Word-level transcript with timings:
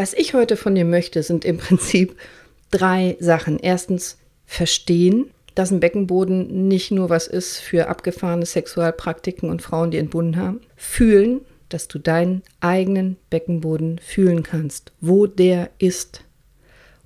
Was 0.00 0.14
ich 0.14 0.32
heute 0.32 0.56
von 0.56 0.74
dir 0.74 0.86
möchte, 0.86 1.22
sind 1.22 1.44
im 1.44 1.58
Prinzip 1.58 2.16
drei 2.70 3.18
Sachen. 3.20 3.58
Erstens, 3.58 4.16
verstehen, 4.46 5.30
dass 5.54 5.70
ein 5.70 5.80
Beckenboden 5.80 6.68
nicht 6.68 6.90
nur 6.90 7.10
was 7.10 7.26
ist 7.26 7.58
für 7.58 7.86
abgefahrene 7.88 8.46
Sexualpraktiken 8.46 9.50
und 9.50 9.60
Frauen, 9.60 9.90
die 9.90 9.98
entbunden 9.98 10.38
haben. 10.38 10.62
Fühlen, 10.74 11.42
dass 11.68 11.86
du 11.86 11.98
deinen 11.98 12.40
eigenen 12.60 13.18
Beckenboden 13.28 13.98
fühlen 13.98 14.42
kannst, 14.42 14.92
wo 15.02 15.26
der 15.26 15.68
ist. 15.76 16.24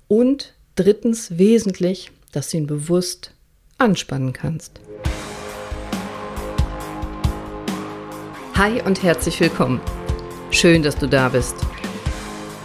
Und 0.07 0.53
drittens, 0.75 1.37
wesentlich, 1.37 2.11
dass 2.31 2.51
du 2.51 2.57
ihn 2.59 2.65
bewusst 2.65 3.33
anspannen 3.77 4.31
kannst. 4.31 4.79
Hi 8.53 8.81
und 8.83 9.03
herzlich 9.03 9.37
willkommen. 9.41 9.81
Schön, 10.49 10.81
dass 10.81 10.95
du 10.95 11.09
da 11.09 11.27
bist. 11.27 11.55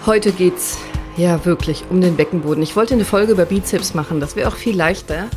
Heute 0.07 0.33
geht's 0.33 0.79
ja 1.19 1.45
wirklich 1.45 1.85
um 1.91 2.01
den 2.01 2.17
Beckenboden. 2.17 2.63
Ich 2.63 2.75
wollte 2.75 2.95
eine 2.95 3.05
Folge 3.05 3.33
über 3.33 3.45
Bizeps 3.45 3.93
machen, 3.93 4.19
das 4.19 4.35
wäre 4.35 4.49
auch 4.49 4.57
viel 4.57 4.75
leichter. 4.75 5.29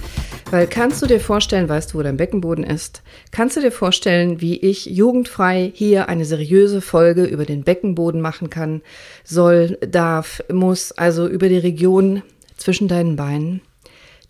Weil 0.52 0.68
kannst 0.68 1.02
du 1.02 1.06
dir 1.06 1.20
vorstellen, 1.20 1.68
weißt 1.68 1.94
du, 1.94 1.98
wo 1.98 2.02
dein 2.02 2.16
Beckenboden 2.16 2.64
ist? 2.64 3.02
Kannst 3.32 3.58
du 3.58 3.62
dir 3.62 3.72
vorstellen, 3.72 4.40
wie 4.40 4.56
ich 4.58 4.86
jugendfrei 4.86 5.70
hier 5.74 6.08
eine 6.08 6.24
seriöse 6.24 6.80
Folge 6.80 7.26
über 7.26 7.44
den 7.44 7.64
Beckenboden 7.64 8.22
machen 8.22 8.50
kann, 8.50 8.82
soll, 9.26 9.78
darf, 9.82 10.42
muss, 10.50 10.94
also 10.94 11.28
über 11.28 11.50
die 11.50 11.58
Region 11.58 12.22
zwischen 12.56 12.88
deinen 12.88 13.18
Beinen, 13.18 13.62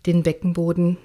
den 0.06 0.24
Beckenboden, 0.24 0.96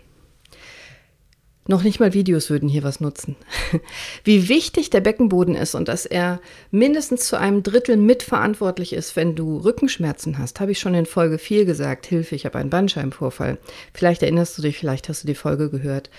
noch 1.70 1.84
nicht 1.84 2.00
mal 2.00 2.14
Videos 2.14 2.50
würden 2.50 2.68
hier 2.68 2.84
was 2.84 3.00
nutzen. 3.00 3.36
Wie 4.24 4.50
wichtig 4.50 4.90
der 4.90 5.02
Beckenboden 5.02 5.56
ist 5.56 5.76
und 5.76 5.88
dass 5.88 6.06
er 6.06 6.42
mindestens 6.72 7.28
zu 7.28 7.38
einem 7.38 7.62
Drittel 7.62 7.96
mitverantwortlich 7.96 8.92
ist, 8.92 9.16
wenn 9.16 9.36
du 9.36 9.58
Rückenschmerzen 9.58 10.40
hast, 10.40 10.60
habe 10.60 10.72
ich 10.72 10.80
schon 10.80 10.96
in 10.96 11.06
Folge 11.06 11.38
4 11.38 11.66
gesagt. 11.66 12.08
Hilfe, 12.08 12.36
ich 12.36 12.46
habe 12.46 12.58
einen 12.58 12.72
Bandscheibenvorfall. 12.72 13.60
Vielleicht 13.94 14.24
erinnerst 14.24 14.58
du 14.58 14.64
dich, 14.64 14.78
vielleicht 14.78 15.10
hast 15.10 15.24
du 15.24 15.28
die 15.28 15.36
Folge 15.36 15.70
gehört. 15.70 16.10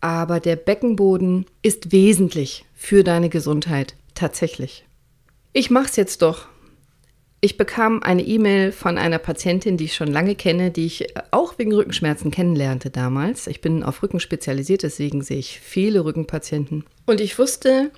Aber 0.00 0.40
der 0.40 0.56
Beckenboden 0.56 1.46
ist 1.62 1.92
wesentlich 1.92 2.64
für 2.74 3.04
deine 3.04 3.28
Gesundheit, 3.28 3.96
tatsächlich. 4.14 4.86
Ich 5.52 5.70
mache 5.70 5.86
es 5.86 5.96
jetzt 5.96 6.22
doch 6.22 6.48
ich 7.46 7.56
bekam 7.56 8.02
eine 8.02 8.22
E-Mail 8.22 8.72
von 8.72 8.98
einer 8.98 9.18
Patientin, 9.18 9.76
die 9.76 9.84
ich 9.84 9.94
schon 9.94 10.08
lange 10.08 10.34
kenne, 10.34 10.72
die 10.72 10.84
ich 10.84 11.06
auch 11.30 11.58
wegen 11.58 11.72
Rückenschmerzen 11.72 12.32
kennenlernte 12.32 12.90
damals. 12.90 13.46
Ich 13.46 13.60
bin 13.60 13.84
auf 13.84 14.02
Rücken 14.02 14.18
spezialisiert, 14.18 14.82
deswegen 14.82 15.22
sehe 15.22 15.38
ich 15.38 15.60
viele 15.60 16.04
Rückenpatienten. 16.04 16.84
Und 17.06 17.20
ich 17.20 17.38
wusste, 17.38 17.92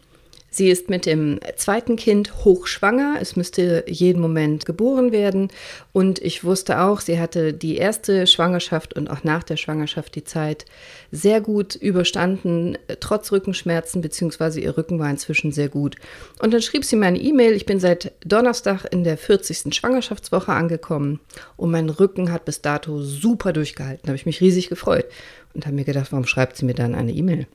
Sie 0.50 0.70
ist 0.70 0.88
mit 0.88 1.04
dem 1.04 1.40
zweiten 1.56 1.96
Kind 1.96 2.44
hochschwanger. 2.44 3.16
Es 3.20 3.36
müsste 3.36 3.84
jeden 3.86 4.20
Moment 4.20 4.64
geboren 4.64 5.12
werden. 5.12 5.48
Und 5.92 6.20
ich 6.20 6.42
wusste 6.42 6.80
auch, 6.80 7.00
sie 7.00 7.20
hatte 7.20 7.52
die 7.52 7.76
erste 7.76 8.26
Schwangerschaft 8.26 8.94
und 8.94 9.08
auch 9.08 9.24
nach 9.24 9.42
der 9.42 9.58
Schwangerschaft 9.58 10.14
die 10.14 10.24
Zeit 10.24 10.64
sehr 11.12 11.42
gut 11.42 11.74
überstanden, 11.74 12.78
trotz 13.00 13.30
Rückenschmerzen, 13.30 14.00
beziehungsweise 14.00 14.60
ihr 14.60 14.76
Rücken 14.76 14.98
war 14.98 15.10
inzwischen 15.10 15.52
sehr 15.52 15.68
gut. 15.68 15.96
Und 16.40 16.54
dann 16.54 16.62
schrieb 16.62 16.84
sie 16.84 16.96
mir 16.96 17.06
eine 17.06 17.20
E-Mail. 17.20 17.52
Ich 17.52 17.66
bin 17.66 17.78
seit 17.78 18.12
Donnerstag 18.24 18.86
in 18.90 19.04
der 19.04 19.18
40. 19.18 19.74
Schwangerschaftswoche 19.74 20.52
angekommen 20.52 21.20
und 21.56 21.70
mein 21.70 21.90
Rücken 21.90 22.32
hat 22.32 22.46
bis 22.46 22.62
dato 22.62 23.02
super 23.02 23.52
durchgehalten. 23.52 24.02
Da 24.04 24.08
habe 24.08 24.16
ich 24.16 24.26
mich 24.26 24.40
riesig 24.40 24.70
gefreut 24.70 25.06
und 25.52 25.66
habe 25.66 25.76
mir 25.76 25.84
gedacht, 25.84 26.10
warum 26.10 26.26
schreibt 26.26 26.56
sie 26.56 26.64
mir 26.64 26.74
dann 26.74 26.94
eine 26.94 27.12
E-Mail? 27.12 27.46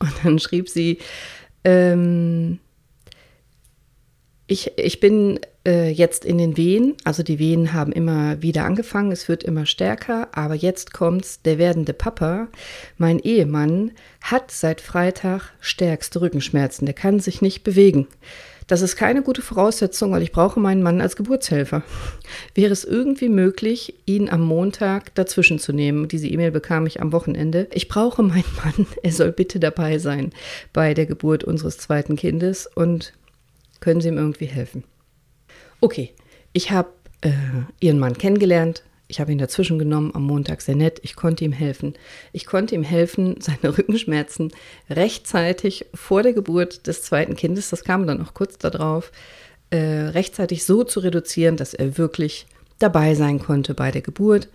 Und 0.00 0.12
dann 0.22 0.38
schrieb 0.38 0.68
sie, 0.68 0.98
ähm, 1.68 2.58
ich, 4.46 4.72
ich 4.78 4.98
bin 4.98 5.38
äh, 5.66 5.90
jetzt 5.90 6.24
in 6.24 6.38
den 6.38 6.56
Wehen, 6.56 6.96
also 7.04 7.22
die 7.22 7.38
Wehen 7.38 7.74
haben 7.74 7.92
immer 7.92 8.40
wieder 8.40 8.64
angefangen, 8.64 9.12
es 9.12 9.28
wird 9.28 9.44
immer 9.44 9.66
stärker, 9.66 10.28
aber 10.32 10.54
jetzt 10.54 10.94
kommt's, 10.94 11.42
der 11.42 11.58
werdende 11.58 11.92
Papa, 11.92 12.48
mein 12.96 13.18
Ehemann, 13.18 13.92
hat 14.22 14.50
seit 14.50 14.80
Freitag 14.80 15.52
stärkste 15.60 16.22
Rückenschmerzen, 16.22 16.86
der 16.86 16.94
kann 16.94 17.20
sich 17.20 17.42
nicht 17.42 17.62
bewegen. 17.62 18.08
Das 18.68 18.82
ist 18.82 18.96
keine 18.96 19.22
gute 19.22 19.40
Voraussetzung, 19.40 20.12
weil 20.12 20.22
ich 20.22 20.30
brauche 20.30 20.60
meinen 20.60 20.82
Mann 20.82 21.00
als 21.00 21.16
Geburtshelfer. 21.16 21.82
Wäre 22.54 22.70
es 22.70 22.84
irgendwie 22.84 23.30
möglich, 23.30 23.94
ihn 24.04 24.28
am 24.28 24.42
Montag 24.42 25.14
dazwischen 25.14 25.58
zu 25.58 25.72
nehmen? 25.72 26.06
Diese 26.06 26.28
E-Mail 26.28 26.50
bekam 26.50 26.86
ich 26.86 27.00
am 27.00 27.10
Wochenende. 27.10 27.66
Ich 27.72 27.88
brauche 27.88 28.22
meinen 28.22 28.44
Mann, 28.62 28.86
er 29.02 29.12
soll 29.12 29.32
bitte 29.32 29.58
dabei 29.58 29.98
sein 29.98 30.32
bei 30.74 30.92
der 30.92 31.06
Geburt 31.06 31.44
unseres 31.44 31.78
zweiten 31.78 32.14
Kindes 32.14 32.68
und 32.72 33.14
können 33.80 34.02
Sie 34.02 34.08
ihm 34.08 34.18
irgendwie 34.18 34.46
helfen? 34.46 34.84
Okay, 35.80 36.12
ich 36.52 36.70
habe 36.70 36.90
äh, 37.22 37.30
Ihren 37.80 37.98
Mann 37.98 38.18
kennengelernt, 38.18 38.82
ich 39.08 39.20
habe 39.20 39.32
ihn 39.32 39.38
dazwischen 39.38 39.78
genommen 39.78 40.12
am 40.14 40.24
Montag, 40.24 40.60
sehr 40.60 40.76
nett. 40.76 41.00
Ich 41.02 41.16
konnte 41.16 41.44
ihm 41.44 41.52
helfen. 41.52 41.94
Ich 42.32 42.44
konnte 42.44 42.74
ihm 42.74 42.82
helfen, 42.82 43.36
seine 43.40 43.76
Rückenschmerzen 43.76 44.52
rechtzeitig 44.90 45.86
vor 45.94 46.22
der 46.22 46.34
Geburt 46.34 46.86
des 46.86 47.02
zweiten 47.02 47.34
Kindes, 47.34 47.70
das 47.70 47.84
kam 47.84 48.06
dann 48.06 48.22
auch 48.24 48.34
kurz 48.34 48.58
darauf, 48.58 49.10
äh, 49.70 49.78
rechtzeitig 49.78 50.64
so 50.64 50.84
zu 50.84 51.00
reduzieren, 51.00 51.56
dass 51.56 51.74
er 51.74 51.98
wirklich 51.98 52.46
dabei 52.78 53.14
sein 53.14 53.38
konnte 53.38 53.74
bei 53.74 53.90
der 53.90 54.02
Geburt 54.02 54.48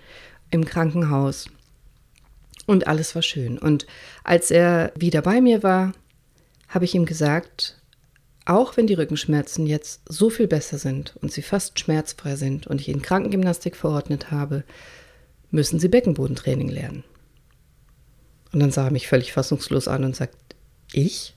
im 0.49 0.65
Krankenhaus. 0.65 1.49
Und 2.65 2.87
alles 2.87 3.13
war 3.15 3.21
schön. 3.21 3.57
Und 3.57 3.85
als 4.23 4.49
er 4.49 4.93
wieder 4.95 5.21
bei 5.21 5.41
mir 5.41 5.63
war, 5.63 5.93
habe 6.69 6.85
ich 6.85 6.95
ihm 6.95 7.05
gesagt, 7.05 7.77
auch 8.45 8.75
wenn 8.75 8.87
die 8.87 8.93
Rückenschmerzen 8.93 9.65
jetzt 9.65 10.01
so 10.07 10.29
viel 10.29 10.47
besser 10.47 10.77
sind 10.77 11.15
und 11.21 11.31
sie 11.31 11.41
fast 11.41 11.79
schmerzfrei 11.79 12.35
sind 12.35 12.67
und 12.67 12.81
ich 12.81 12.89
Ihnen 12.89 13.01
Krankengymnastik 13.01 13.75
verordnet 13.75 14.31
habe, 14.31 14.63
müssen 15.51 15.79
Sie 15.79 15.87
Beckenbodentraining 15.87 16.67
lernen. 16.67 17.03
Und 18.51 18.59
dann 18.59 18.71
sah 18.71 18.85
er 18.85 18.91
mich 18.91 19.07
völlig 19.07 19.31
fassungslos 19.31 19.87
an 19.87 20.03
und 20.03 20.15
sagt, 20.15 20.35
ich? 20.91 21.35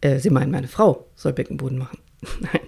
Äh, 0.00 0.18
Sie 0.18 0.30
meinen, 0.30 0.50
meine 0.50 0.68
Frau 0.68 1.06
soll 1.16 1.32
Beckenboden 1.32 1.78
machen. 1.78 1.98
Nein, 2.40 2.60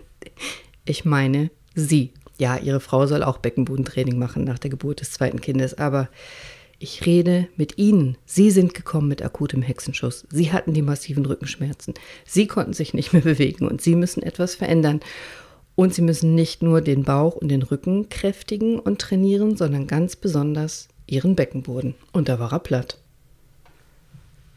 ich 0.84 1.04
meine 1.04 1.50
Sie. 1.74 2.12
Ja, 2.38 2.56
Ihre 2.56 2.80
Frau 2.80 3.06
soll 3.06 3.22
auch 3.22 3.38
Beckenbodentraining 3.38 4.18
machen 4.18 4.44
nach 4.44 4.58
der 4.58 4.70
Geburt 4.70 5.00
des 5.00 5.12
zweiten 5.12 5.40
Kindes, 5.40 5.74
aber 5.74 6.08
ich 6.80 7.04
rede 7.04 7.46
mit 7.56 7.76
Ihnen. 7.78 8.16
Sie 8.24 8.50
sind 8.50 8.72
gekommen 8.72 9.06
mit 9.06 9.22
akutem 9.22 9.60
Hexenschuss. 9.60 10.26
Sie 10.30 10.50
hatten 10.50 10.72
die 10.72 10.82
massiven 10.82 11.26
Rückenschmerzen. 11.26 11.92
Sie 12.24 12.46
konnten 12.46 12.72
sich 12.72 12.94
nicht 12.94 13.12
mehr 13.12 13.22
bewegen 13.30 13.68
und 13.68 13.82
Sie 13.82 13.94
müssen 13.94 14.22
etwas 14.22 14.54
verändern. 14.54 15.00
Und 15.76 15.94
Sie 15.94 16.02
müssen 16.02 16.34
nicht 16.34 16.62
nur 16.62 16.80
den 16.80 17.04
Bauch 17.04 17.36
und 17.36 17.48
den 17.48 17.62
Rücken 17.62 18.08
kräftigen 18.08 18.78
und 18.80 18.98
trainieren, 18.98 19.56
sondern 19.56 19.86
ganz 19.86 20.16
besonders 20.16 20.88
Ihren 21.06 21.36
Beckenboden. 21.36 21.94
Und 22.12 22.28
da 22.28 22.38
war 22.38 22.52
er 22.52 22.60
platt. 22.60 22.98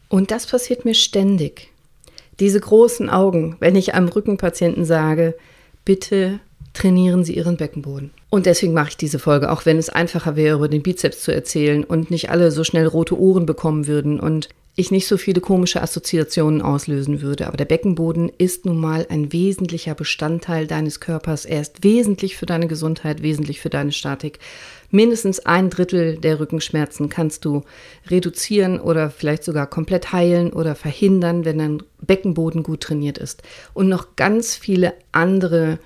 Und 0.08 0.30
das 0.30 0.46
passiert 0.46 0.84
mir 0.84 0.94
ständig. 0.94 1.70
Diese 2.40 2.58
großen 2.58 3.10
Augen, 3.10 3.56
wenn 3.60 3.76
ich 3.76 3.94
einem 3.94 4.08
Rückenpatienten 4.08 4.86
sage, 4.86 5.36
bitte 5.84 6.40
trainieren 6.74 7.24
Sie 7.24 7.36
Ihren 7.36 7.56
Beckenboden. 7.56 8.10
Und 8.30 8.46
deswegen 8.46 8.74
mache 8.74 8.90
ich 8.90 8.96
diese 8.96 9.18
Folge, 9.18 9.50
auch 9.50 9.64
wenn 9.64 9.78
es 9.78 9.88
einfacher 9.88 10.36
wäre, 10.36 10.56
über 10.56 10.68
den 10.68 10.82
Bizeps 10.82 11.22
zu 11.22 11.32
erzählen 11.32 11.84
und 11.84 12.10
nicht 12.10 12.30
alle 12.30 12.50
so 12.50 12.64
schnell 12.64 12.86
rote 12.86 13.18
Ohren 13.18 13.46
bekommen 13.46 13.86
würden 13.86 14.20
und 14.20 14.48
ich 14.76 14.90
nicht 14.90 15.06
so 15.06 15.16
viele 15.16 15.40
komische 15.40 15.80
Assoziationen 15.80 16.60
auslösen 16.60 17.22
würde. 17.22 17.46
Aber 17.46 17.56
der 17.56 17.64
Beckenboden 17.64 18.28
ist 18.38 18.66
nun 18.66 18.76
mal 18.76 19.06
ein 19.08 19.32
wesentlicher 19.32 19.94
Bestandteil 19.94 20.66
deines 20.66 20.98
Körpers. 20.98 21.44
Er 21.44 21.60
ist 21.60 21.84
wesentlich 21.84 22.36
für 22.36 22.46
deine 22.46 22.66
Gesundheit, 22.66 23.22
wesentlich 23.22 23.60
für 23.60 23.70
deine 23.70 23.92
Statik. 23.92 24.40
Mindestens 24.90 25.40
ein 25.40 25.70
Drittel 25.70 26.16
der 26.16 26.40
Rückenschmerzen 26.40 27.08
kannst 27.08 27.44
du 27.44 27.62
reduzieren 28.08 28.80
oder 28.80 29.10
vielleicht 29.10 29.44
sogar 29.44 29.68
komplett 29.68 30.12
heilen 30.12 30.52
oder 30.52 30.74
verhindern, 30.74 31.44
wenn 31.44 31.58
dein 31.58 31.82
Beckenboden 32.00 32.64
gut 32.64 32.80
trainiert 32.80 33.18
ist. 33.18 33.44
Und 33.74 33.88
noch 33.88 34.16
ganz 34.16 34.56
viele 34.56 34.92
andere 35.12 35.78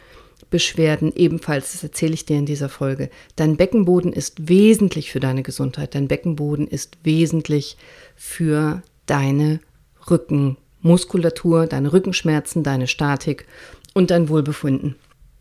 Beschwerden 0.51 1.13
ebenfalls, 1.15 1.73
das 1.73 1.83
erzähle 1.83 2.15
ich 2.15 2.25
dir 2.25 2.39
in 2.39 2.47
dieser 2.47 2.69
Folge. 2.69 3.11
Dein 3.37 3.57
Beckenboden 3.57 4.13
ist 4.13 4.49
wesentlich 4.49 5.13
für 5.13 5.21
deine 5.21 5.43
Gesundheit. 5.43 5.95
Dein 5.95 6.09
Beckenboden 6.09 6.67
ist 6.67 6.99
wesentlich 7.03 7.77
für 8.17 8.83
deine 9.07 9.61
Rückenmuskulatur, 10.11 11.67
deine 11.67 11.93
Rückenschmerzen, 11.93 12.63
deine 12.63 12.87
Statik 12.87 13.47
und 13.95 14.11
dein 14.11 14.29
Wohlbefinden. 14.29 14.97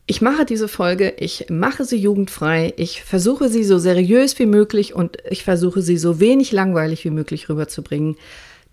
Ich 0.09 0.21
mache 0.21 0.45
diese 0.45 0.69
Folge, 0.69 1.13
ich 1.19 1.47
mache 1.49 1.83
sie 1.83 1.97
jugendfrei, 1.97 2.73
ich 2.77 3.03
versuche 3.03 3.49
sie 3.49 3.65
so 3.65 3.77
seriös 3.77 4.39
wie 4.39 4.45
möglich 4.45 4.95
und 4.95 5.17
ich 5.29 5.43
versuche 5.43 5.81
sie 5.81 5.97
so 5.97 6.21
wenig 6.21 6.53
langweilig 6.53 7.03
wie 7.03 7.09
möglich 7.09 7.49
rüberzubringen. 7.49 8.15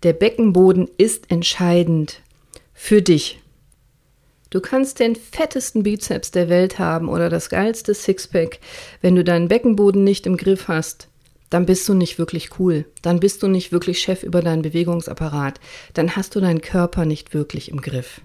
Der 0.03 0.13
Beckenboden 0.13 0.87
ist 0.97 1.29
entscheidend 1.31 2.21
für 2.73 3.01
dich, 3.01 3.41
Du 4.49 4.61
kannst 4.61 4.99
den 4.99 5.15
fettesten 5.15 5.83
Bizeps 5.83 6.31
der 6.31 6.49
Welt 6.49 6.79
haben 6.79 7.09
oder 7.09 7.29
das 7.29 7.49
geilste 7.49 7.93
Sixpack. 7.93 8.59
Wenn 9.01 9.15
du 9.15 9.23
deinen 9.23 9.47
Beckenboden 9.47 10.03
nicht 10.03 10.25
im 10.25 10.37
Griff 10.37 10.67
hast, 10.67 11.07
dann 11.49 11.65
bist 11.65 11.87
du 11.87 11.93
nicht 11.93 12.17
wirklich 12.17 12.59
cool. 12.59 12.85
Dann 13.01 13.19
bist 13.19 13.43
du 13.43 13.47
nicht 13.47 13.71
wirklich 13.71 13.99
Chef 13.99 14.23
über 14.23 14.41
deinen 14.41 14.61
Bewegungsapparat. 14.61 15.59
Dann 15.93 16.15
hast 16.15 16.35
du 16.35 16.39
deinen 16.39 16.61
Körper 16.61 17.05
nicht 17.05 17.33
wirklich 17.33 17.69
im 17.69 17.81
Griff. 17.81 18.21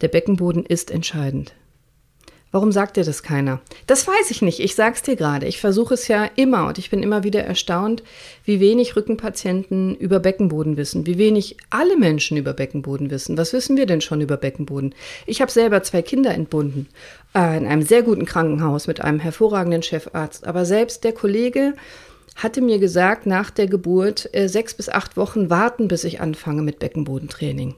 Der 0.00 0.08
Beckenboden 0.08 0.64
ist 0.64 0.90
entscheidend. 0.90 1.54
Warum 2.52 2.70
sagt 2.72 2.96
dir 2.96 3.04
das 3.04 3.22
keiner? 3.22 3.60
Das 3.86 4.06
weiß 4.06 4.30
ich 4.30 4.40
nicht. 4.40 4.60
Ich 4.60 4.76
sag's 4.76 5.02
dir 5.02 5.16
gerade. 5.16 5.46
Ich 5.46 5.60
versuche 5.60 5.94
es 5.94 6.08
ja 6.08 6.24
immer 6.36 6.68
und 6.68 6.78
ich 6.78 6.90
bin 6.90 7.02
immer 7.02 7.24
wieder 7.24 7.42
erstaunt, 7.42 8.02
wie 8.44 8.60
wenig 8.60 8.94
Rückenpatienten 8.96 9.96
über 9.96 10.20
Beckenboden 10.20 10.76
wissen, 10.76 11.06
wie 11.06 11.18
wenig 11.18 11.56
alle 11.70 11.96
Menschen 11.96 12.36
über 12.36 12.52
Beckenboden 12.52 13.10
wissen. 13.10 13.36
Was 13.36 13.52
wissen 13.52 13.76
wir 13.76 13.86
denn 13.86 14.00
schon 14.00 14.20
über 14.20 14.36
Beckenboden? 14.36 14.94
Ich 15.26 15.40
habe 15.40 15.50
selber 15.50 15.82
zwei 15.82 16.02
Kinder 16.02 16.32
entbunden 16.32 16.88
äh, 17.34 17.58
in 17.58 17.66
einem 17.66 17.82
sehr 17.82 18.02
guten 18.02 18.24
Krankenhaus 18.24 18.86
mit 18.86 19.00
einem 19.00 19.18
hervorragenden 19.18 19.82
Chefarzt. 19.82 20.46
Aber 20.46 20.64
selbst 20.64 21.02
der 21.02 21.12
Kollege 21.12 21.74
hatte 22.36 22.60
mir 22.60 22.78
gesagt, 22.78 23.26
nach 23.26 23.50
der 23.50 23.66
Geburt 23.66 24.30
äh, 24.32 24.48
sechs 24.48 24.72
bis 24.74 24.88
acht 24.88 25.16
Wochen 25.16 25.50
warten, 25.50 25.88
bis 25.88 26.04
ich 26.04 26.20
anfange 26.20 26.62
mit 26.62 26.78
Beckenbodentraining. 26.78 27.74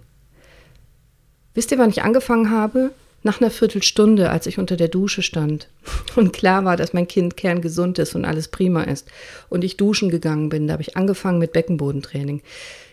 Wisst 1.55 1.73
ihr, 1.73 1.79
wann 1.79 1.91
ich 1.91 2.03
angefangen 2.03 2.51
habe? 2.51 2.91
Nach 3.23 3.41
einer 3.41 3.51
Viertelstunde, 3.51 4.31
als 4.31 4.47
ich 4.47 4.59
unter 4.59 4.77
der 4.77 4.89
Dusche 4.89 5.23
stand 5.23 5.69
und 6.17 6.33
klar 6.33 6.65
war, 6.65 6.77
dass 6.77 6.93
mein 6.93 7.09
Kind 7.09 7.37
kerngesund 7.37 7.99
ist 7.99 8.15
und 8.15 8.25
alles 8.25 8.49
prima 8.49 8.83
ist 8.83 9.09
und 9.49 9.65
ich 9.65 9.77
duschen 9.77 10.11
gegangen 10.11 10.49
bin, 10.49 10.67
da 10.67 10.75
habe 10.75 10.83
ich 10.83 10.97
angefangen 10.97 11.39
mit 11.39 11.53
Beckenbodentraining. 11.53 12.43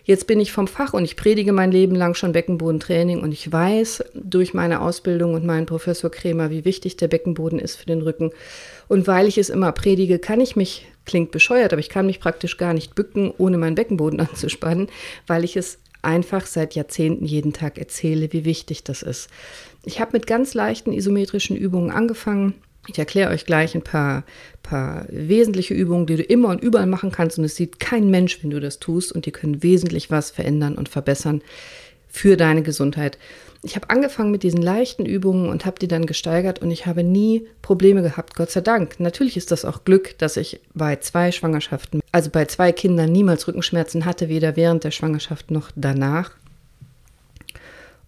Jetzt 0.06 0.28
bin 0.28 0.40
ich 0.40 0.52
vom 0.52 0.68
Fach 0.68 0.94
und 0.94 1.04
ich 1.04 1.16
predige 1.16 1.52
mein 1.52 1.72
Leben 1.72 1.96
lang 1.96 2.14
schon 2.14 2.32
Beckenbodentraining 2.32 3.22
und 3.22 3.32
ich 3.32 3.52
weiß 3.52 4.04
durch 4.14 4.54
meine 4.54 4.82
Ausbildung 4.82 5.34
und 5.34 5.46
meinen 5.46 5.66
Professor 5.66 6.12
Kremer, 6.12 6.52
wie 6.52 6.64
wichtig 6.64 6.96
der 6.96 7.08
Beckenboden 7.08 7.58
ist 7.58 7.76
für 7.76 7.88
den 7.88 8.04
Rücken. 8.04 8.30
Und 8.88 9.08
weil 9.08 9.28
ich 9.28 9.40
es 9.40 9.50
immer 9.50 9.72
predige, 9.72 10.20
kann 10.20 10.42
ich 10.42 10.56
mich, 10.56 10.86
klingt 11.06 11.32
bescheuert, 11.32 11.74
aber 11.74 11.80
ich 11.80 11.90
kann 11.90 12.06
mich 12.06 12.20
praktisch 12.20 12.58
gar 12.58 12.76
nicht 12.76 12.94
bücken, 12.94 13.34
ohne 13.40 13.58
meinen 13.58 13.74
Beckenboden 13.74 14.20
anzuspannen, 14.30 14.90
weil 15.26 15.44
ich 15.44 15.58
es 15.58 15.80
einfach 16.04 16.46
seit 16.46 16.76
Jahrzehnten 16.76 17.26
jeden 17.26 17.52
Tag 17.52 17.80
erzähle, 17.80 18.32
wie 18.32 18.46
wichtig 18.46 18.84
das 18.84 19.02
ist. 19.02 19.28
Ich 19.86 20.00
habe 20.02 20.12
mit 20.14 20.28
ganz 20.28 20.54
leichten 20.54 20.92
isometrischen 20.92 21.56
Übungen 21.56 21.92
angefangen. 21.92 22.56
Ich 22.88 23.00
erkläre 23.00 23.32
euch 23.32 23.46
gleich 23.46 23.76
ein 23.76 23.84
paar, 23.84 24.24
paar 24.64 25.06
wesentliche 25.10 25.74
Übungen, 25.74 26.06
die 26.06 26.18
du 26.18 26.24
immer 26.24 26.50
und 26.50 26.62
überall 26.62 26.88
machen 26.88 27.12
kannst. 27.12 27.38
Und 27.38 27.46
es 27.46 27.56
sieht 27.56 27.80
kein 27.80 28.10
Mensch, 28.10 28.42
wenn 28.42 28.50
du 28.50 28.60
das 28.60 28.80
tust. 28.80 29.12
Und 29.12 29.26
die 29.26 29.32
können 29.32 29.64
wesentlich 29.64 30.12
was 30.12 30.32
verändern 30.32 30.76
und 30.76 30.90
verbessern 30.90 31.42
für 32.08 32.38
deine 32.38 32.64
Gesundheit. 32.64 33.18
Ich 33.62 33.76
habe 33.76 33.90
angefangen 33.90 34.32
mit 34.32 34.44
diesen 34.44 34.62
leichten 34.62 35.06
Übungen 35.06 35.50
und 35.50 35.66
habe 35.66 35.80
die 35.80 35.88
dann 35.88 36.06
gesteigert 36.06 36.60
und 36.62 36.70
ich 36.70 36.86
habe 36.86 37.04
nie 37.04 37.48
Probleme 37.62 38.04
gehabt, 38.04 38.36
Gott 38.36 38.52
sei 38.52 38.62
Dank. 38.62 39.00
Natürlich 39.00 39.38
ist 39.38 39.52
das 39.52 39.66
auch 39.66 39.84
Glück, 39.84 40.18
dass 40.20 40.38
ich 40.38 40.62
bei 40.74 40.98
zwei 40.98 41.32
Schwangerschaften, 41.32 42.02
also 42.12 42.30
bei 42.30 42.46
zwei 42.46 42.72
Kindern 42.72 43.12
niemals 43.12 43.48
Rückenschmerzen 43.48 44.06
hatte, 44.06 44.30
weder 44.30 44.56
während 44.56 44.84
der 44.84 44.92
Schwangerschaft 44.92 45.50
noch 45.50 45.72
danach. 45.76 46.32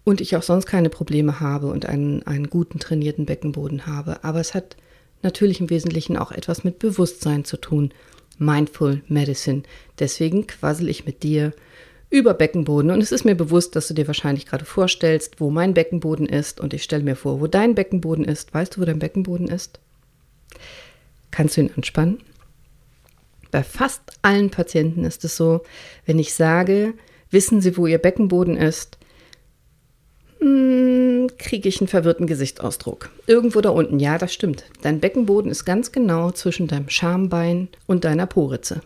Und 0.08 0.22
ich 0.22 0.38
auch 0.38 0.42
sonst 0.42 0.68
keine 0.68 0.90
Probleme 0.90 1.42
habe 1.42 1.68
und 1.68 1.86
einen, 1.86 2.24
einen 2.24 2.50
guten 2.50 2.80
trainierten 2.80 3.26
Beckenboden 3.26 3.88
habe. 3.88 4.24
Aber 4.24 4.40
es 4.40 4.54
hat 4.54 4.78
natürlich 5.22 5.60
im 5.60 5.70
Wesentlichen 5.70 6.16
auch 6.16 6.32
etwas 6.32 6.64
mit 6.64 6.80
Bewusstsein 6.80 7.44
zu 7.44 7.58
tun. 7.58 7.92
Mindful 8.38 9.02
Medicine. 9.10 9.64
Deswegen 10.00 10.48
quassel 10.48 10.88
ich 10.88 11.06
mit 11.06 11.24
dir 11.24 11.52
über 12.10 12.34
Beckenboden. 12.34 12.90
Und 12.92 13.02
es 13.02 13.12
ist 13.12 13.26
mir 13.26 13.36
bewusst, 13.36 13.76
dass 13.76 13.90
du 13.90 13.94
dir 13.94 14.08
wahrscheinlich 14.08 14.46
gerade 14.46 14.64
vorstellst, 14.64 15.42
wo 15.42 15.52
mein 15.52 15.74
Beckenboden 15.74 16.26
ist. 16.26 16.62
Und 16.62 16.74
ich 16.74 16.84
stelle 16.84 17.04
mir 17.04 17.18
vor, 17.18 17.42
wo 17.42 17.48
dein 17.48 17.76
Beckenboden 17.76 18.24
ist. 18.24 18.54
Weißt 18.54 18.78
du, 18.78 18.80
wo 18.80 18.86
dein 18.86 19.00
Beckenboden 19.00 19.50
ist? 19.50 19.82
Kannst 21.32 21.58
du 21.58 21.62
ihn 21.64 21.72
anspannen? 21.76 22.20
Bei 23.52 23.62
fast 23.62 24.04
allen 24.22 24.52
Patienten 24.52 25.04
ist 25.04 25.26
es 25.26 25.36
so, 25.36 25.64
wenn 26.06 26.18
ich 26.18 26.34
sage, 26.34 26.94
wissen 27.30 27.60
Sie, 27.60 27.76
wo 27.76 27.88
Ihr 27.88 27.98
Beckenboden 27.98 28.56
ist, 28.56 28.97
kriege 30.40 31.70
ich 31.70 31.82
einen 31.82 31.88
verwirrten 31.88 32.28
Gesichtsausdruck. 32.28 33.10
Irgendwo 33.26 33.62
da 33.62 33.70
unten, 33.70 34.00
ja, 34.00 34.18
das 34.18 34.34
stimmt. 34.34 34.66
Dein 34.82 35.00
Beckenboden 35.00 35.52
ist 35.52 35.66
ganz 35.66 35.92
genau 35.92 36.32
zwischen 36.32 36.68
deinem 36.68 36.90
Schambein 36.90 37.70
und 37.86 38.04
deiner 38.04 38.26
Poritze 38.26 38.82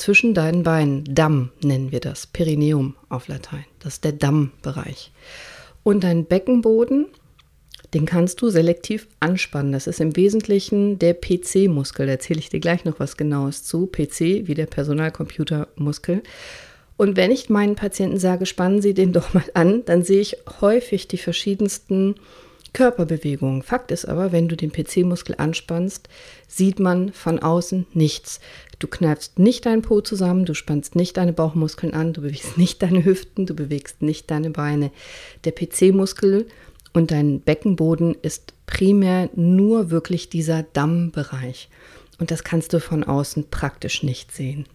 zwischen 0.00 0.34
deinen 0.34 0.62
Beinen. 0.62 1.04
Damm 1.04 1.50
nennen 1.62 1.92
wir 1.92 2.00
das, 2.00 2.26
Perineum 2.26 2.96
auf 3.08 3.28
Latein. 3.28 3.64
Das 3.80 3.94
ist 3.94 4.04
der 4.04 4.12
Dammbereich. 4.12 5.12
Und 5.82 6.04
dein 6.04 6.24
Beckenboden, 6.24 7.06
den 7.92 8.06
kannst 8.06 8.40
du 8.40 8.48
selektiv 8.48 9.08
anspannen. 9.20 9.72
Das 9.72 9.86
ist 9.86 10.00
im 10.00 10.16
Wesentlichen 10.16 10.98
der 10.98 11.14
PC-Muskel. 11.14 12.06
Da 12.06 12.12
erzähle 12.12 12.40
ich 12.40 12.48
dir 12.48 12.60
gleich 12.60 12.84
noch 12.84 12.98
was 12.98 13.16
Genaues 13.16 13.64
zu. 13.64 13.86
PC 13.86 14.46
wie 14.46 14.54
der 14.54 14.66
Personalcomputermuskel. 14.66 16.22
Und 17.00 17.16
wenn 17.16 17.30
ich 17.30 17.48
meinen 17.48 17.76
Patienten 17.76 18.18
sage, 18.18 18.44
spannen 18.44 18.82
Sie 18.82 18.92
den 18.92 19.12
doch 19.14 19.32
mal 19.32 19.46
an, 19.54 19.86
dann 19.86 20.02
sehe 20.02 20.20
ich 20.20 20.36
häufig 20.60 21.08
die 21.08 21.16
verschiedensten 21.16 22.16
Körperbewegungen. 22.74 23.62
Fakt 23.62 23.90
ist 23.90 24.04
aber, 24.04 24.32
wenn 24.32 24.48
du 24.48 24.54
den 24.54 24.70
PC-Muskel 24.70 25.36
anspannst, 25.38 26.10
sieht 26.46 26.78
man 26.78 27.14
von 27.14 27.38
außen 27.38 27.86
nichts. 27.94 28.38
Du 28.80 28.86
kneifst 28.86 29.38
nicht 29.38 29.64
deinen 29.64 29.80
Po 29.80 30.02
zusammen, 30.02 30.44
du 30.44 30.52
spannst 30.52 30.94
nicht 30.94 31.16
deine 31.16 31.32
Bauchmuskeln 31.32 31.94
an, 31.94 32.12
du 32.12 32.20
bewegst 32.20 32.58
nicht 32.58 32.82
deine 32.82 33.02
Hüften, 33.02 33.46
du 33.46 33.54
bewegst 33.54 34.02
nicht 34.02 34.30
deine 34.30 34.50
Beine. 34.50 34.90
Der 35.44 35.52
PC-Muskel 35.52 36.48
und 36.92 37.12
dein 37.12 37.40
Beckenboden 37.40 38.14
ist 38.20 38.52
primär 38.66 39.30
nur 39.34 39.90
wirklich 39.90 40.28
dieser 40.28 40.64
Dammbereich. 40.64 41.70
Und 42.18 42.30
das 42.30 42.44
kannst 42.44 42.74
du 42.74 42.78
von 42.78 43.04
außen 43.04 43.48
praktisch 43.48 44.02
nicht 44.02 44.32
sehen. 44.32 44.66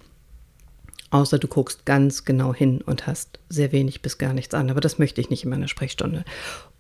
Außer 1.16 1.40
du 1.40 1.48
guckst 1.48 1.86
ganz 1.86 2.26
genau 2.26 2.54
hin 2.54 2.82
und 2.86 3.08
hast 3.08 3.40
sehr 3.48 3.72
wenig 3.72 4.02
bis 4.02 4.18
gar 4.18 4.34
nichts 4.34 4.54
an. 4.54 4.70
Aber 4.70 4.82
das 4.82 5.00
möchte 5.00 5.22
ich 5.22 5.30
nicht 5.30 5.46
in 5.46 5.50
meiner 5.50 5.70
Sprechstunde. 5.70 6.26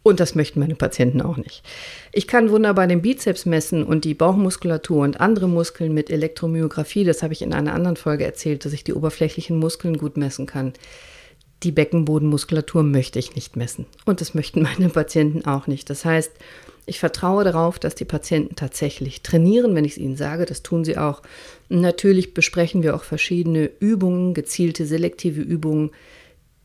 Und 0.03 0.19
das 0.19 0.35
möchten 0.35 0.59
meine 0.59 0.75
Patienten 0.75 1.21
auch 1.21 1.37
nicht. 1.37 1.63
Ich 2.11 2.27
kann 2.27 2.49
wunderbar 2.49 2.85
den 2.85 3.01
Bizeps 3.01 3.45
messen 3.45 3.85
und 3.85 4.03
die 4.03 4.13
Bauchmuskulatur 4.13 5.03
und 5.03 5.21
andere 5.21 5.47
Muskeln 5.47 5.93
mit 5.93 6.09
Elektromyographie. 6.09 7.05
Das 7.05 7.23
habe 7.23 7.31
ich 7.31 7.43
in 7.43 7.53
einer 7.53 7.73
anderen 7.73 7.95
Folge 7.95 8.25
erzählt, 8.25 8.65
dass 8.65 8.73
ich 8.73 8.83
die 8.83 8.93
oberflächlichen 8.93 9.57
Muskeln 9.57 9.97
gut 9.97 10.17
messen 10.17 10.47
kann. 10.47 10.73
Die 11.63 11.71
Beckenbodenmuskulatur 11.71 12.83
möchte 12.83 13.19
ich 13.19 13.35
nicht 13.35 13.55
messen. 13.55 13.85
Und 14.03 14.19
das 14.19 14.33
möchten 14.33 14.61
meine 14.77 14.89
Patienten 14.89 15.45
auch 15.45 15.65
nicht. 15.67 15.89
Das 15.89 16.03
heißt, 16.03 16.33
ich 16.85 16.99
vertraue 16.99 17.43
darauf, 17.43 17.79
dass 17.79 17.95
die 17.95 18.05
Patienten 18.05 18.55
tatsächlich 18.55 19.23
trainieren, 19.23 19.73
wenn 19.73 19.85
ich 19.85 19.93
es 19.93 19.97
ihnen 19.97 20.17
sage. 20.17 20.45
Das 20.45 20.61
tun 20.61 20.85
sie 20.85 20.97
auch. 20.97 21.21
natürlich 21.69 22.33
besprechen 22.33 22.83
wir 22.83 22.95
auch 22.95 23.03
verschiedene 23.03 23.69
Übungen, 23.79 24.33
gezielte 24.33 24.85
selektive 24.85 25.41
Übungen, 25.41 25.91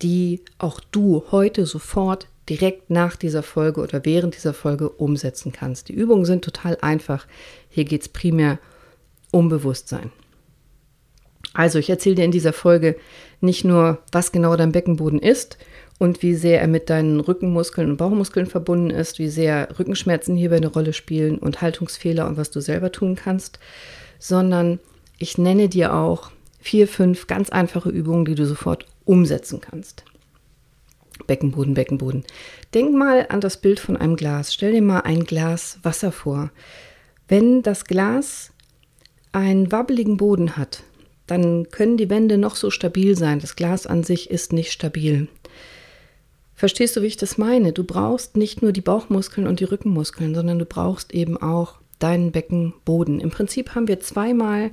die 0.03 0.43
auch 0.59 0.81
du 0.81 1.25
heute 1.31 1.67
sofort 1.67 2.27
direkt 2.49 2.91
nach 2.91 3.17
dieser 3.17 3.43
Folge 3.43 3.81
oder 3.81 4.05
während 4.05 4.35
dieser 4.35 4.53
Folge 4.53 4.91
umsetzen 4.91 5.53
kannst. 5.53 5.89
Die 5.89 5.95
Übungen 5.95 6.25
sind 6.25 6.45
total 6.45 6.77
einfach. 6.81 7.27
Hier 7.69 7.85
geht 7.85 8.03
es 8.03 8.09
primär 8.09 8.59
um 9.31 9.49
Bewusstsein. 9.49 10.11
Also 11.53 11.79
ich 11.79 11.91
erzähle 11.91 12.17
dir 12.17 12.25
in 12.25 12.31
dieser 12.31 12.53
Folge 12.53 12.97
nicht 13.41 13.65
nur, 13.65 13.99
was 14.13 14.33
genau 14.33 14.57
dein 14.57 14.73
Beckenboden 14.73 15.19
ist 15.19 15.59
und 16.01 16.23
wie 16.23 16.35
sehr 16.35 16.63
er 16.63 16.67
mit 16.67 16.89
deinen 16.89 17.21
Rückenmuskeln 17.21 17.91
und 17.91 17.99
Bauchmuskeln 17.99 18.47
verbunden 18.47 18.89
ist, 18.89 19.19
wie 19.19 19.29
sehr 19.29 19.69
Rückenschmerzen 19.79 20.35
hierbei 20.35 20.57
eine 20.57 20.69
Rolle 20.69 20.95
spielen 20.95 21.39
und 21.39 21.61
Haltungsfehler 21.61 22.27
und 22.27 22.39
was 22.39 22.51
du 22.51 22.61
selber 22.61 22.91
tun 22.91 23.17
kannst, 23.17 23.59
sondern 24.19 24.81
ich 25.19 25.37
nenne 25.37 25.69
dir 25.69 25.95
auch 25.95 26.31
vier, 26.59 26.89
fünf 26.89 27.27
ganz 27.27 27.51
einfache 27.51 27.91
Übungen, 27.91 28.25
die 28.25 28.35
du 28.35 28.47
sofort 28.47 28.87
umsetzen 29.05 29.61
kannst. 29.61 30.05
Beckenboden, 31.27 31.75
Beckenboden. 31.75 32.25
Denk 32.73 32.95
mal 32.95 33.27
an 33.29 33.43
das 33.43 33.59
Bild 33.59 33.79
von 33.79 33.99
einem 33.99 34.17
Glas. 34.17 34.55
Stell 34.55 34.73
dir 34.73 34.81
mal 34.81 35.01
ein 35.01 35.25
Glas 35.25 35.81
Wasser 35.83 36.13
vor. 36.13 36.51
Wenn 37.29 37.63
das 37.63 37.85
Glas 37.85 38.53
einen 39.33 39.71
wabbeligen 39.71 40.17
Boden 40.17 40.57
hat, 40.57 40.83
dann 41.27 41.69
können 41.69 41.99
die 41.99 42.09
Wände 42.09 42.39
noch 42.39 42.57
so 42.57 42.71
stabil 42.71 43.19
sein. 43.19 43.39
Das 43.39 43.55
Glas 43.55 43.87
an 43.87 44.03
sich 44.03 44.31
ist 44.31 44.55
nicht 44.55 44.73
stabil. 44.73 45.29
Verstehst 46.61 46.95
du, 46.95 47.01
wie 47.01 47.07
ich 47.07 47.17
das 47.17 47.39
meine? 47.39 47.73
Du 47.73 47.85
brauchst 47.85 48.37
nicht 48.37 48.61
nur 48.61 48.73
die 48.73 48.83
Bauchmuskeln 48.83 49.47
und 49.47 49.61
die 49.61 49.65
Rückenmuskeln, 49.65 50.35
sondern 50.35 50.59
du 50.59 50.67
brauchst 50.67 51.15
eben 51.15 51.39
auch 51.39 51.77
deinen 51.99 52.33
Beckenboden. 52.33 53.19
Im 53.19 53.31
Prinzip 53.31 53.75
haben 53.75 53.89
wir 53.89 54.01
zweimal 54.01 54.71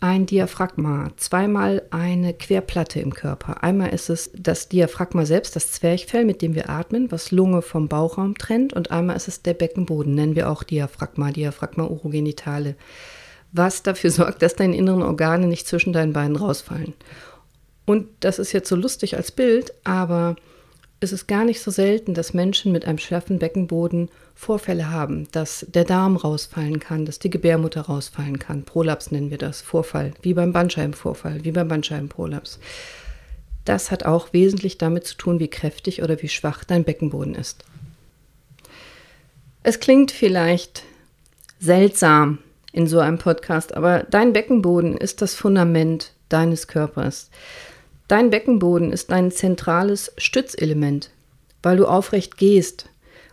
ein 0.00 0.24
Diaphragma, 0.24 1.10
zweimal 1.18 1.82
eine 1.90 2.32
Querplatte 2.32 3.00
im 3.00 3.12
Körper. 3.12 3.62
Einmal 3.62 3.90
ist 3.90 4.08
es 4.08 4.30
das 4.38 4.70
Diaphragma 4.70 5.26
selbst, 5.26 5.54
das 5.54 5.70
Zwerchfell, 5.70 6.24
mit 6.24 6.40
dem 6.40 6.54
wir 6.54 6.70
atmen, 6.70 7.12
was 7.12 7.30
Lunge 7.30 7.60
vom 7.60 7.88
Bauchraum 7.88 8.38
trennt. 8.38 8.72
Und 8.72 8.90
einmal 8.90 9.16
ist 9.16 9.28
es 9.28 9.42
der 9.42 9.52
Beckenboden, 9.52 10.14
nennen 10.14 10.34
wir 10.34 10.48
auch 10.48 10.62
Diaphragma, 10.62 11.30
Diaphragma 11.30 11.84
urogenitale, 11.84 12.74
was 13.52 13.82
dafür 13.82 14.10
sorgt, 14.12 14.40
dass 14.40 14.56
deine 14.56 14.78
inneren 14.78 15.02
Organe 15.02 15.46
nicht 15.46 15.66
zwischen 15.66 15.92
deinen 15.92 16.14
Beinen 16.14 16.36
rausfallen. 16.36 16.94
Und 17.84 18.08
das 18.20 18.38
ist 18.38 18.52
jetzt 18.52 18.70
so 18.70 18.76
lustig 18.76 19.18
als 19.18 19.30
Bild, 19.30 19.74
aber 19.84 20.36
es 21.00 21.12
ist 21.12 21.28
gar 21.28 21.44
nicht 21.44 21.60
so 21.60 21.70
selten, 21.70 22.14
dass 22.14 22.34
Menschen 22.34 22.72
mit 22.72 22.84
einem 22.84 22.98
schlaffen 22.98 23.38
Beckenboden 23.38 24.08
Vorfälle 24.34 24.90
haben, 24.90 25.28
dass 25.32 25.66
der 25.68 25.84
Darm 25.84 26.16
rausfallen 26.16 26.80
kann, 26.80 27.04
dass 27.04 27.18
die 27.18 27.30
Gebärmutter 27.30 27.82
rausfallen 27.82 28.38
kann. 28.38 28.64
Prolaps 28.64 29.10
nennen 29.10 29.30
wir 29.30 29.38
das, 29.38 29.60
Vorfall, 29.60 30.12
wie 30.22 30.34
beim 30.34 30.52
Bandscheibenvorfall, 30.52 31.44
wie 31.44 31.52
beim 31.52 31.68
Bandscheibenprolaps. 31.68 32.58
Das 33.64 33.90
hat 33.90 34.04
auch 34.04 34.32
wesentlich 34.32 34.78
damit 34.78 35.06
zu 35.06 35.16
tun, 35.16 35.40
wie 35.40 35.48
kräftig 35.48 36.02
oder 36.02 36.20
wie 36.22 36.28
schwach 36.28 36.64
dein 36.64 36.84
Beckenboden 36.84 37.34
ist. 37.34 37.64
Es 39.62 39.80
klingt 39.80 40.10
vielleicht 40.10 40.84
seltsam 41.60 42.38
in 42.72 42.86
so 42.86 43.00
einem 43.00 43.18
Podcast, 43.18 43.74
aber 43.74 44.04
dein 44.10 44.32
Beckenboden 44.32 44.96
ist 44.96 45.20
das 45.20 45.34
Fundament 45.34 46.12
deines 46.28 46.66
Körpers. 46.68 47.30
Dein 48.08 48.30
Beckenboden 48.30 48.90
ist 48.90 49.12
ein 49.12 49.30
zentrales 49.30 50.12
Stützelement, 50.16 51.10
weil 51.62 51.76
du 51.76 51.86
aufrecht 51.86 52.38
gehst, 52.38 52.88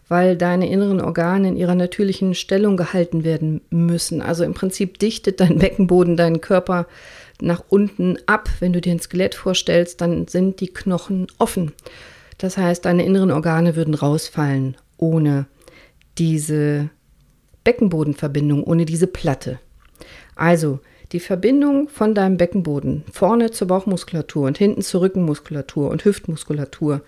weil 0.10 0.36
deine 0.36 0.70
inneren 0.70 1.00
Organe 1.00 1.48
in 1.48 1.56
ihrer 1.56 1.76
natürlichen 1.76 2.36
Stellung 2.36 2.76
gehalten 2.76 3.24
werden 3.24 3.62
müssen. 3.70 4.22
Also 4.22 4.44
im 4.44 4.54
Prinzip 4.54 5.00
dichtet 5.00 5.40
dein 5.40 5.58
Beckenboden 5.60 6.18
deinen 6.18 6.42
Körper 6.42 6.88
nach 7.42 7.64
unten 7.70 8.18
ab. 8.26 8.50
Wenn 8.60 8.74
du 8.74 8.82
dir 8.82 8.92
ein 8.92 9.00
Skelett 9.00 9.34
vorstellst, 9.34 10.02
dann 10.02 10.28
sind 10.28 10.60
die 10.60 10.74
Knochen 10.74 11.28
offen. 11.38 11.72
Das 12.38 12.58
heißt, 12.58 12.84
deine 12.84 13.06
inneren 13.06 13.32
Organe 13.32 13.78
würden 13.78 13.94
rausfallen 13.94 14.76
ohne 14.98 15.46
diese 16.18 16.90
Beckenbodenverbindung, 17.64 18.64
ohne 18.64 18.86
diese 18.86 19.08
Platte. 19.08 19.60
Also 20.36 20.80
die 21.12 21.20
Verbindung 21.20 21.88
von 21.88 22.16
deinem 22.16 22.38
Beckenboden 22.38 23.04
vorne 23.12 23.52
zur 23.52 23.68
Bauchmuskulatur 23.68 24.48
und 24.48 24.58
hinten 24.58 24.82
zur 24.82 25.02
Rückenmuskulatur 25.02 25.90
und 25.90 26.04
Hüftmuskulatur 26.06 27.02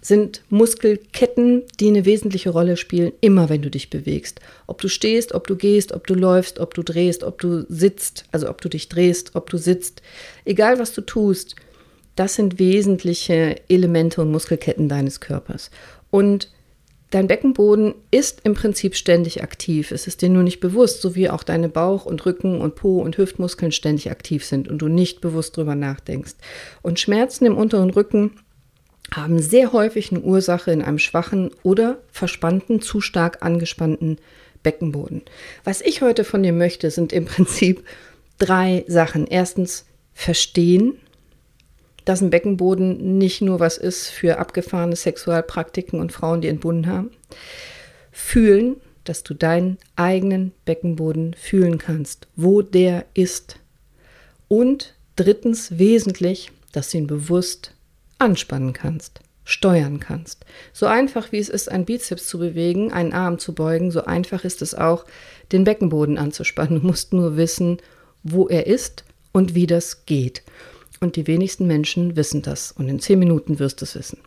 sind 0.00 0.42
Muskelketten, 0.50 1.64
die 1.80 1.88
eine 1.88 2.04
wesentliche 2.04 2.50
Rolle 2.50 2.76
spielen, 2.76 3.12
immer 3.20 3.48
wenn 3.48 3.62
du 3.62 3.70
dich 3.70 3.90
bewegst. 3.90 4.40
Ob 4.68 4.80
du 4.80 4.88
stehst, 4.88 5.34
ob 5.34 5.48
du 5.48 5.56
gehst, 5.56 5.92
ob 5.92 6.06
du 6.06 6.14
läufst, 6.14 6.60
ob 6.60 6.74
du 6.74 6.84
drehst, 6.84 7.24
ob 7.24 7.40
du 7.40 7.66
sitzt, 7.68 8.24
also 8.30 8.48
ob 8.48 8.60
du 8.60 8.68
dich 8.68 8.88
drehst, 8.88 9.34
ob 9.34 9.50
du 9.50 9.58
sitzt. 9.58 10.02
Egal 10.44 10.78
was 10.78 10.92
du 10.92 11.00
tust, 11.00 11.56
das 12.14 12.34
sind 12.34 12.60
wesentliche 12.60 13.56
Elemente 13.68 14.20
und 14.22 14.30
Muskelketten 14.30 14.88
deines 14.88 15.20
Körpers. 15.20 15.70
Und 16.10 16.50
dein 17.10 17.26
Beckenboden 17.26 17.94
ist 18.10 18.40
im 18.44 18.54
Prinzip 18.54 18.96
ständig 18.96 19.42
aktiv. 19.42 19.90
Es 19.90 20.06
ist 20.06 20.22
dir 20.22 20.28
nur 20.28 20.42
nicht 20.42 20.60
bewusst, 20.60 21.00
so 21.00 21.14
wie 21.14 21.30
auch 21.30 21.42
deine 21.42 21.68
Bauch- 21.68 22.06
und 22.06 22.24
Rücken- 22.26 22.60
und 22.60 22.74
Po- 22.74 23.00
und 23.00 23.16
Hüftmuskeln 23.16 23.72
ständig 23.72 24.10
aktiv 24.10 24.44
sind 24.44 24.68
und 24.68 24.78
du 24.78 24.88
nicht 24.88 25.20
bewusst 25.20 25.56
drüber 25.56 25.74
nachdenkst. 25.74 26.34
Und 26.82 26.98
Schmerzen 26.98 27.46
im 27.46 27.56
unteren 27.56 27.90
Rücken 27.90 28.32
haben 29.14 29.38
sehr 29.38 29.72
häufig 29.72 30.10
eine 30.10 30.20
Ursache 30.20 30.72
in 30.72 30.82
einem 30.82 30.98
schwachen 30.98 31.50
oder 31.62 31.98
verspannten, 32.10 32.80
zu 32.80 33.00
stark 33.00 33.42
angespannten 33.42 34.18
Beckenboden. 34.64 35.22
Was 35.62 35.80
ich 35.80 36.02
heute 36.02 36.24
von 36.24 36.42
dir 36.42 36.52
möchte, 36.52 36.90
sind 36.90 37.12
im 37.12 37.24
Prinzip 37.26 37.84
drei 38.38 38.84
Sachen. 38.88 39.26
Erstens 39.26 39.86
verstehen, 40.12 40.94
dass 42.06 42.22
ein 42.22 42.30
Beckenboden 42.30 43.18
nicht 43.18 43.42
nur 43.42 43.60
was 43.60 43.76
ist 43.76 44.08
für 44.08 44.38
abgefahrene 44.38 44.96
Sexualpraktiken 44.96 46.00
und 46.00 46.12
Frauen, 46.12 46.40
die 46.40 46.48
entbunden 46.48 46.86
haben. 46.86 47.10
Fühlen, 48.12 48.76
dass 49.04 49.24
du 49.24 49.34
deinen 49.34 49.76
eigenen 49.96 50.52
Beckenboden 50.64 51.34
fühlen 51.34 51.78
kannst, 51.78 52.28
wo 52.36 52.62
der 52.62 53.04
ist. 53.14 53.58
Und 54.48 54.94
drittens 55.16 55.78
wesentlich, 55.78 56.52
dass 56.72 56.90
du 56.90 56.98
ihn 56.98 57.08
bewusst 57.08 57.72
anspannen 58.18 58.72
kannst, 58.72 59.20
steuern 59.44 59.98
kannst. 59.98 60.46
So 60.72 60.86
einfach 60.86 61.32
wie 61.32 61.38
es 61.38 61.48
ist, 61.48 61.68
einen 61.68 61.86
Bizeps 61.86 62.28
zu 62.28 62.38
bewegen, 62.38 62.92
einen 62.92 63.12
Arm 63.14 63.40
zu 63.40 63.52
beugen, 63.52 63.90
so 63.90 64.04
einfach 64.04 64.44
ist 64.44 64.62
es 64.62 64.76
auch, 64.76 65.06
den 65.50 65.64
Beckenboden 65.64 66.18
anzuspannen. 66.18 66.80
Du 66.80 66.86
musst 66.86 67.12
nur 67.12 67.36
wissen, 67.36 67.78
wo 68.22 68.46
er 68.46 68.68
ist 68.68 69.04
und 69.32 69.56
wie 69.56 69.66
das 69.66 70.06
geht. 70.06 70.44
Und 71.00 71.16
die 71.16 71.26
wenigsten 71.26 71.66
Menschen 71.66 72.16
wissen 72.16 72.42
das. 72.42 72.72
Und 72.72 72.88
in 72.88 73.00
zehn 73.00 73.18
Minuten 73.18 73.58
wirst 73.58 73.80
du 73.80 73.84
es 73.84 73.94
wissen. 73.94 74.18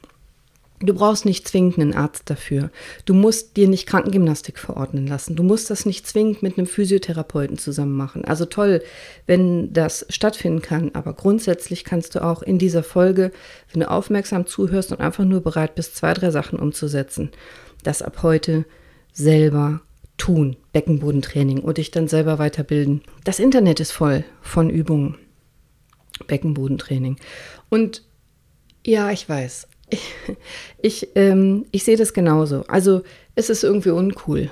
Du 0.81 0.93
brauchst 0.93 1.25
nicht 1.25 1.45
zwingend 1.45 1.77
einen 1.77 1.93
Arzt 1.93 2.29
dafür. 2.29 2.69
Du 3.03 3.13
musst 3.13 3.57
dir 3.57 3.67
nicht 3.67 3.85
Krankengymnastik 3.85 4.57
verordnen 4.57 5.07
lassen. 5.07 5.35
Du 5.35 5.43
musst 5.43 5.69
das 5.69 5.85
nicht 5.85 6.07
zwingend 6.07 6.41
mit 6.41 6.57
einem 6.57 6.67
Physiotherapeuten 6.67 7.57
zusammen 7.57 7.97
machen. 7.97 8.23
Also 8.23 8.45
toll, 8.45 8.81
wenn 9.25 9.73
das 9.73 10.05
stattfinden 10.07 10.61
kann. 10.61 10.91
Aber 10.93 11.13
grundsätzlich 11.13 11.83
kannst 11.83 12.15
du 12.15 12.23
auch 12.23 12.41
in 12.41 12.59
dieser 12.59 12.83
Folge, 12.83 13.31
wenn 13.73 13.81
du 13.81 13.91
aufmerksam 13.91 14.45
zuhörst 14.45 14.93
und 14.93 15.01
einfach 15.01 15.25
nur 15.25 15.41
bereit 15.41 15.75
bist, 15.75 15.97
zwei, 15.97 16.13
drei 16.13 16.31
Sachen 16.31 16.57
umzusetzen, 16.57 17.31
das 17.83 18.01
ab 18.01 18.23
heute 18.23 18.63
selber 19.11 19.81
tun. 20.17 20.55
Beckenbodentraining 20.71 21.59
und 21.59 21.77
dich 21.77 21.91
dann 21.91 22.07
selber 22.07 22.39
weiterbilden. 22.39 23.01
Das 23.25 23.39
Internet 23.39 23.81
ist 23.81 23.91
voll 23.91 24.23
von 24.41 24.69
Übungen. 24.69 25.17
Beckenbodentraining. 26.27 27.17
Und 27.69 28.03
ja, 28.85 29.11
ich 29.11 29.27
weiß, 29.27 29.67
ich, 29.89 30.13
ich, 30.81 31.09
ähm, 31.15 31.65
ich 31.71 31.83
sehe 31.83 31.97
das 31.97 32.13
genauso. 32.13 32.63
Also 32.67 33.03
es 33.35 33.49
ist 33.49 33.63
irgendwie 33.63 33.89
uncool. 33.89 34.49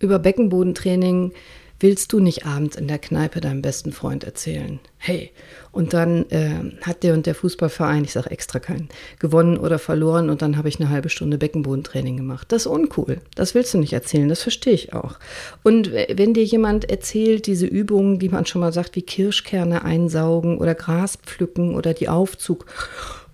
Über 0.00 0.18
Beckenbodentraining 0.18 1.32
willst 1.80 2.12
du 2.12 2.18
nicht 2.18 2.44
abends 2.44 2.76
in 2.76 2.88
der 2.88 2.98
Kneipe 2.98 3.40
deinem 3.40 3.62
besten 3.62 3.92
Freund 3.92 4.24
erzählen. 4.24 4.80
Hey, 4.96 5.30
und 5.70 5.92
dann 5.92 6.28
äh, 6.30 6.72
hat 6.82 7.04
der 7.04 7.14
und 7.14 7.26
der 7.26 7.36
Fußballverein, 7.36 8.04
ich 8.04 8.12
sage 8.12 8.30
extra 8.30 8.58
keinen, 8.58 8.88
gewonnen 9.20 9.56
oder 9.58 9.78
verloren 9.78 10.28
und 10.28 10.42
dann 10.42 10.56
habe 10.56 10.68
ich 10.68 10.80
eine 10.80 10.88
halbe 10.88 11.08
Stunde 11.08 11.38
Beckenbodentraining 11.38 12.16
gemacht. 12.16 12.50
Das 12.50 12.62
ist 12.62 12.66
uncool. 12.66 13.20
Das 13.36 13.54
willst 13.54 13.74
du 13.74 13.78
nicht 13.78 13.92
erzählen, 13.92 14.28
das 14.28 14.42
verstehe 14.42 14.72
ich 14.72 14.92
auch. 14.92 15.18
Und 15.62 15.92
wenn 15.92 16.34
dir 16.34 16.44
jemand 16.44 16.90
erzählt, 16.90 17.46
diese 17.46 17.66
Übungen, 17.66 18.18
die 18.18 18.28
man 18.28 18.46
schon 18.46 18.60
mal 18.60 18.72
sagt, 18.72 18.96
wie 18.96 19.02
Kirschkerne 19.02 19.84
einsaugen 19.84 20.58
oder 20.58 20.74
Gras 20.74 21.16
pflücken 21.16 21.76
oder 21.76 21.94
die 21.94 22.08
Aufzug, 22.08 22.66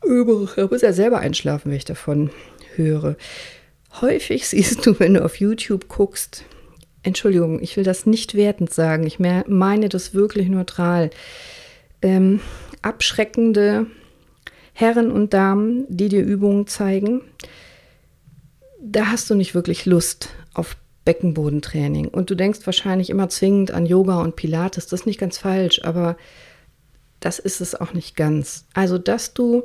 da 0.03 0.67
muss 0.71 0.83
er 0.83 0.93
selber 0.93 1.21
einschlafen, 1.21 1.71
wenn 1.71 1.79
ich 1.79 1.87
davon 1.87 2.31
höre. 2.75 3.17
Häufig 4.03 4.47
siehst 4.49 4.85
du, 4.85 4.99
wenn 5.01 5.15
du 5.15 5.25
auf 5.25 5.37
YouTube 5.37 5.89
guckst, 5.89 6.45
Entschuldigung, 7.05 7.63
ich 7.63 7.77
will 7.77 7.85
das 7.85 8.07
nicht 8.07 8.35
wertend 8.35 8.73
sagen, 8.73 9.07
ich 9.07 9.19
meine 9.19 9.89
das 9.89 10.15
wirklich 10.15 10.49
neutral, 10.49 11.11
ähm, 12.03 12.41
abschreckende 12.83 13.87
Herren 14.73 15.13
und 15.13 15.33
Damen, 15.33 15.87
die 15.89 16.09
dir 16.09 16.23
Übungen 16.23 16.67
zeigen, 16.67 17.21
da 18.81 19.07
hast 19.07 19.31
du 19.31 19.35
nicht 19.35 19.55
wirklich 19.55 19.87
Lust 19.87 20.31
auf 20.53 20.77
Beckenbodentraining. 21.05 22.09
Und 22.09 22.31
du 22.31 22.35
denkst 22.35 22.61
wahrscheinlich 22.65 23.11
immer 23.11 23.29
zwingend 23.29 23.71
an 23.71 23.87
Yoga 23.87 24.21
und 24.21 24.37
Pilates. 24.37 24.87
Das 24.87 25.01
ist 25.01 25.07
nicht 25.07 25.21
ganz 25.21 25.39
falsch, 25.39 25.83
aber 25.85 26.17
das 27.21 27.39
ist 27.39 27.61
es 27.61 27.75
auch 27.75 27.93
nicht 27.93 28.17
ganz. 28.17 28.67
Also, 28.75 28.99
dass 28.99 29.35
du 29.35 29.65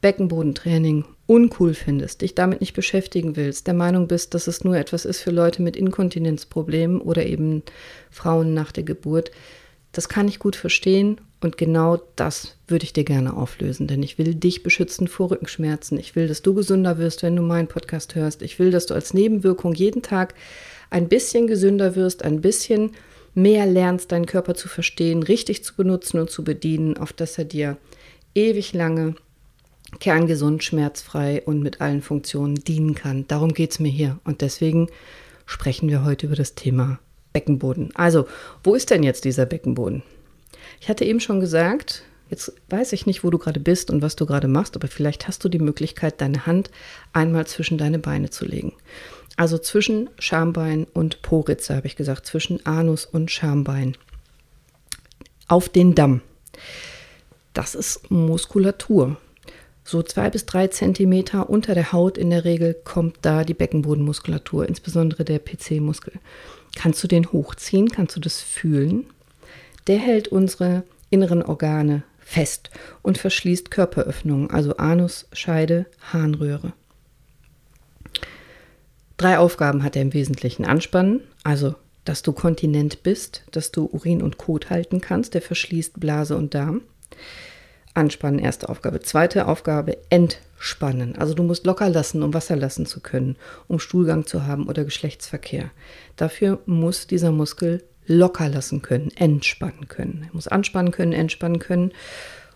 Beckenbodentraining 0.00 1.04
uncool 1.26 1.74
findest, 1.74 2.22
dich 2.22 2.34
damit 2.34 2.60
nicht 2.60 2.74
beschäftigen 2.74 3.36
willst, 3.36 3.66
der 3.66 3.74
Meinung 3.74 4.08
bist, 4.08 4.34
dass 4.34 4.46
es 4.46 4.64
nur 4.64 4.76
etwas 4.76 5.04
ist 5.04 5.20
für 5.20 5.30
Leute 5.30 5.62
mit 5.62 5.76
Inkontinenzproblemen 5.76 7.00
oder 7.00 7.26
eben 7.26 7.62
Frauen 8.10 8.54
nach 8.54 8.72
der 8.72 8.84
Geburt, 8.84 9.30
das 9.92 10.08
kann 10.08 10.28
ich 10.28 10.38
gut 10.38 10.56
verstehen 10.56 11.20
und 11.40 11.56
genau 11.56 12.00
das 12.16 12.56
würde 12.68 12.84
ich 12.84 12.92
dir 12.92 13.04
gerne 13.04 13.36
auflösen, 13.36 13.86
denn 13.86 14.02
ich 14.02 14.18
will 14.18 14.34
dich 14.34 14.62
beschützen 14.62 15.08
vor 15.08 15.30
Rückenschmerzen. 15.30 15.98
Ich 15.98 16.14
will, 16.14 16.28
dass 16.28 16.42
du 16.42 16.54
gesünder 16.54 16.98
wirst, 16.98 17.22
wenn 17.22 17.34
du 17.34 17.42
meinen 17.42 17.66
Podcast 17.66 18.14
hörst. 18.14 18.42
Ich 18.42 18.58
will, 18.58 18.70
dass 18.70 18.86
du 18.86 18.94
als 18.94 19.14
Nebenwirkung 19.14 19.74
jeden 19.74 20.02
Tag 20.02 20.34
ein 20.90 21.08
bisschen 21.08 21.46
gesünder 21.46 21.96
wirst, 21.96 22.24
ein 22.24 22.40
bisschen 22.40 22.92
mehr 23.34 23.66
lernst, 23.66 24.12
deinen 24.12 24.26
Körper 24.26 24.54
zu 24.54 24.68
verstehen, 24.68 25.22
richtig 25.22 25.64
zu 25.64 25.74
benutzen 25.74 26.20
und 26.20 26.30
zu 26.30 26.44
bedienen, 26.44 26.96
auf 26.96 27.12
dass 27.12 27.38
er 27.38 27.44
dir 27.44 27.76
ewig 28.34 28.72
lange 28.72 29.14
kerngesund, 29.98 30.62
schmerzfrei 30.62 31.42
und 31.44 31.62
mit 31.62 31.80
allen 31.80 32.02
Funktionen 32.02 32.56
dienen 32.56 32.94
kann. 32.94 33.26
Darum 33.28 33.52
geht 33.52 33.72
es 33.72 33.80
mir 33.80 33.90
hier. 33.90 34.18
Und 34.24 34.40
deswegen 34.40 34.88
sprechen 35.46 35.88
wir 35.88 36.04
heute 36.04 36.26
über 36.26 36.36
das 36.36 36.54
Thema 36.54 36.98
Beckenboden. 37.32 37.90
Also, 37.94 38.26
wo 38.62 38.74
ist 38.74 38.90
denn 38.90 39.02
jetzt 39.02 39.24
dieser 39.24 39.46
Beckenboden? 39.46 40.02
Ich 40.80 40.88
hatte 40.88 41.04
eben 41.04 41.20
schon 41.20 41.40
gesagt, 41.40 42.04
jetzt 42.28 42.52
weiß 42.68 42.92
ich 42.92 43.06
nicht, 43.06 43.24
wo 43.24 43.30
du 43.30 43.38
gerade 43.38 43.60
bist 43.60 43.90
und 43.90 44.02
was 44.02 44.16
du 44.16 44.26
gerade 44.26 44.48
machst, 44.48 44.76
aber 44.76 44.88
vielleicht 44.88 45.28
hast 45.28 45.44
du 45.44 45.48
die 45.48 45.58
Möglichkeit, 45.58 46.20
deine 46.20 46.46
Hand 46.46 46.70
einmal 47.12 47.46
zwischen 47.46 47.78
deine 47.78 47.98
Beine 47.98 48.30
zu 48.30 48.44
legen. 48.44 48.72
Also 49.36 49.58
zwischen 49.58 50.10
Schambein 50.18 50.86
und 50.92 51.22
Poritze, 51.22 51.74
habe 51.74 51.86
ich 51.86 51.96
gesagt, 51.96 52.26
zwischen 52.26 52.64
Anus 52.66 53.06
und 53.06 53.30
Schambein. 53.30 53.96
Auf 55.48 55.68
den 55.68 55.94
Damm. 55.94 56.20
Das 57.54 57.74
ist 57.74 58.10
Muskulatur. 58.10 59.16
So 59.84 60.02
zwei 60.02 60.30
bis 60.30 60.46
drei 60.46 60.68
Zentimeter 60.68 61.50
unter 61.50 61.74
der 61.74 61.92
Haut 61.92 62.18
in 62.18 62.30
der 62.30 62.44
Regel 62.44 62.74
kommt 62.74 63.18
da 63.22 63.44
die 63.44 63.54
Beckenbodenmuskulatur, 63.54 64.68
insbesondere 64.68 65.24
der 65.24 65.38
PC-Muskel. 65.38 66.14
Kannst 66.76 67.02
du 67.02 67.08
den 67.08 67.32
hochziehen? 67.32 67.88
Kannst 67.88 68.14
du 68.16 68.20
das 68.20 68.40
fühlen? 68.40 69.06
Der 69.86 69.98
hält 69.98 70.28
unsere 70.28 70.84
inneren 71.08 71.42
Organe 71.42 72.04
fest 72.20 72.70
und 73.02 73.18
verschließt 73.18 73.70
Körperöffnungen, 73.70 74.50
also 74.50 74.76
Anus, 74.76 75.26
Scheide, 75.32 75.86
Harnröhre. 76.12 76.72
Drei 79.16 79.38
Aufgaben 79.38 79.82
hat 79.82 79.96
er 79.96 80.02
im 80.02 80.14
Wesentlichen. 80.14 80.64
Anspannen, 80.64 81.22
also 81.42 81.74
dass 82.04 82.22
du 82.22 82.32
kontinent 82.32 83.02
bist, 83.02 83.44
dass 83.50 83.72
du 83.72 83.84
Urin 83.84 84.22
und 84.22 84.38
Kot 84.38 84.70
halten 84.70 85.00
kannst, 85.00 85.34
der 85.34 85.42
verschließt 85.42 86.00
Blase 86.00 86.36
und 86.36 86.54
Darm. 86.54 86.82
Anspannen, 87.94 88.38
erste 88.38 88.68
Aufgabe. 88.68 89.00
Zweite 89.00 89.46
Aufgabe, 89.46 89.98
Entspannung. 90.10 90.50
anspannen. 90.60 91.16
Also 91.16 91.34
du 91.34 91.42
musst 91.42 91.64
locker 91.64 91.88
lassen, 91.88 92.22
um 92.22 92.34
Wasser 92.34 92.56
lassen 92.56 92.86
zu 92.86 93.00
können, 93.00 93.36
um 93.66 93.78
Stuhlgang 93.78 94.26
zu 94.26 94.46
haben 94.46 94.68
oder 94.68 94.84
Geschlechtsverkehr. 94.84 95.70
Dafür 96.16 96.60
muss 96.66 97.06
dieser 97.06 97.32
Muskel 97.32 97.82
locker 98.06 98.48
lassen 98.48 98.82
können, 98.82 99.10
entspannen 99.16 99.88
können. 99.88 100.26
Er 100.28 100.34
muss 100.34 100.48
anspannen 100.48 100.92
können, 100.92 101.12
entspannen 101.12 101.58
können. 101.58 101.92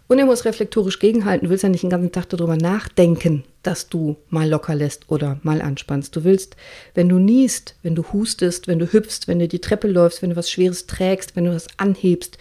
Und 0.07 0.19
er 0.19 0.26
muss 0.26 0.45
reflektorisch 0.45 0.99
gegenhalten. 0.99 1.47
Du 1.47 1.50
willst 1.50 1.62
ja 1.62 1.71
nicht 1.71 1.83
den 1.83 1.88
ganzen 1.88 2.12
Tag 2.12 2.29
darüber 2.29 2.59
nachdenken, 2.59 3.43
dass 3.62 3.88
du 3.88 4.17
mal 4.29 4.47
locker 4.47 4.75
lässt 4.75 5.11
oder 5.11 5.41
mal 5.43 5.62
anspannst. 5.62 6.14
Du 6.14 6.25
willst, 6.25 6.57
wenn 6.95 7.09
du 7.09 7.19
niest, 7.19 7.76
wenn 7.83 7.95
du 7.95 8.05
hustest, 8.12 8.69
wenn 8.69 8.79
du 8.79 8.93
hüpfst, 8.93 9.29
wenn 9.29 9.38
du 9.38 9.49
die 9.49 9.61
Treppe 9.61 9.88
läufst, 9.88 10.21
wenn 10.21 10.31
du 10.31 10.37
was 10.37 10.50
Schweres 10.50 10.87
trägst, 10.87 11.37
wenn 11.37 11.47
du 11.47 11.55
was 11.55 11.69
anhebst, 11.79 12.37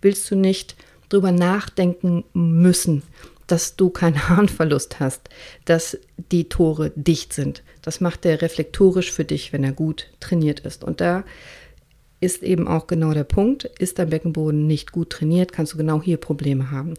willst 0.00 0.30
du 0.30 0.36
nicht 0.36 0.76
darüber 1.08 1.32
nachdenken 1.32 2.24
müssen, 2.32 3.02
dass 3.46 3.76
du 3.76 3.90
keinen 3.90 4.28
Harnverlust 4.28 5.00
hast, 5.00 5.28
dass 5.64 5.98
die 6.30 6.48
Tore 6.48 6.92
dicht 6.94 7.32
sind. 7.32 7.62
Das 7.82 8.00
macht 8.00 8.24
er 8.26 8.42
reflektorisch 8.42 9.12
für 9.12 9.24
dich, 9.24 9.52
wenn 9.52 9.64
er 9.64 9.72
gut 9.72 10.08
trainiert 10.20 10.60
ist. 10.60 10.84
Und 10.84 11.00
da 11.00 11.24
ist 12.20 12.42
eben 12.42 12.66
auch 12.68 12.86
genau 12.86 13.12
der 13.12 13.24
Punkt, 13.24 13.64
ist 13.78 13.98
dein 13.98 14.10
Beckenboden 14.10 14.66
nicht 14.66 14.92
gut 14.92 15.10
trainiert, 15.10 15.52
kannst 15.52 15.74
du 15.74 15.76
genau 15.76 16.02
hier 16.02 16.16
Probleme 16.16 16.70
haben. 16.70 16.94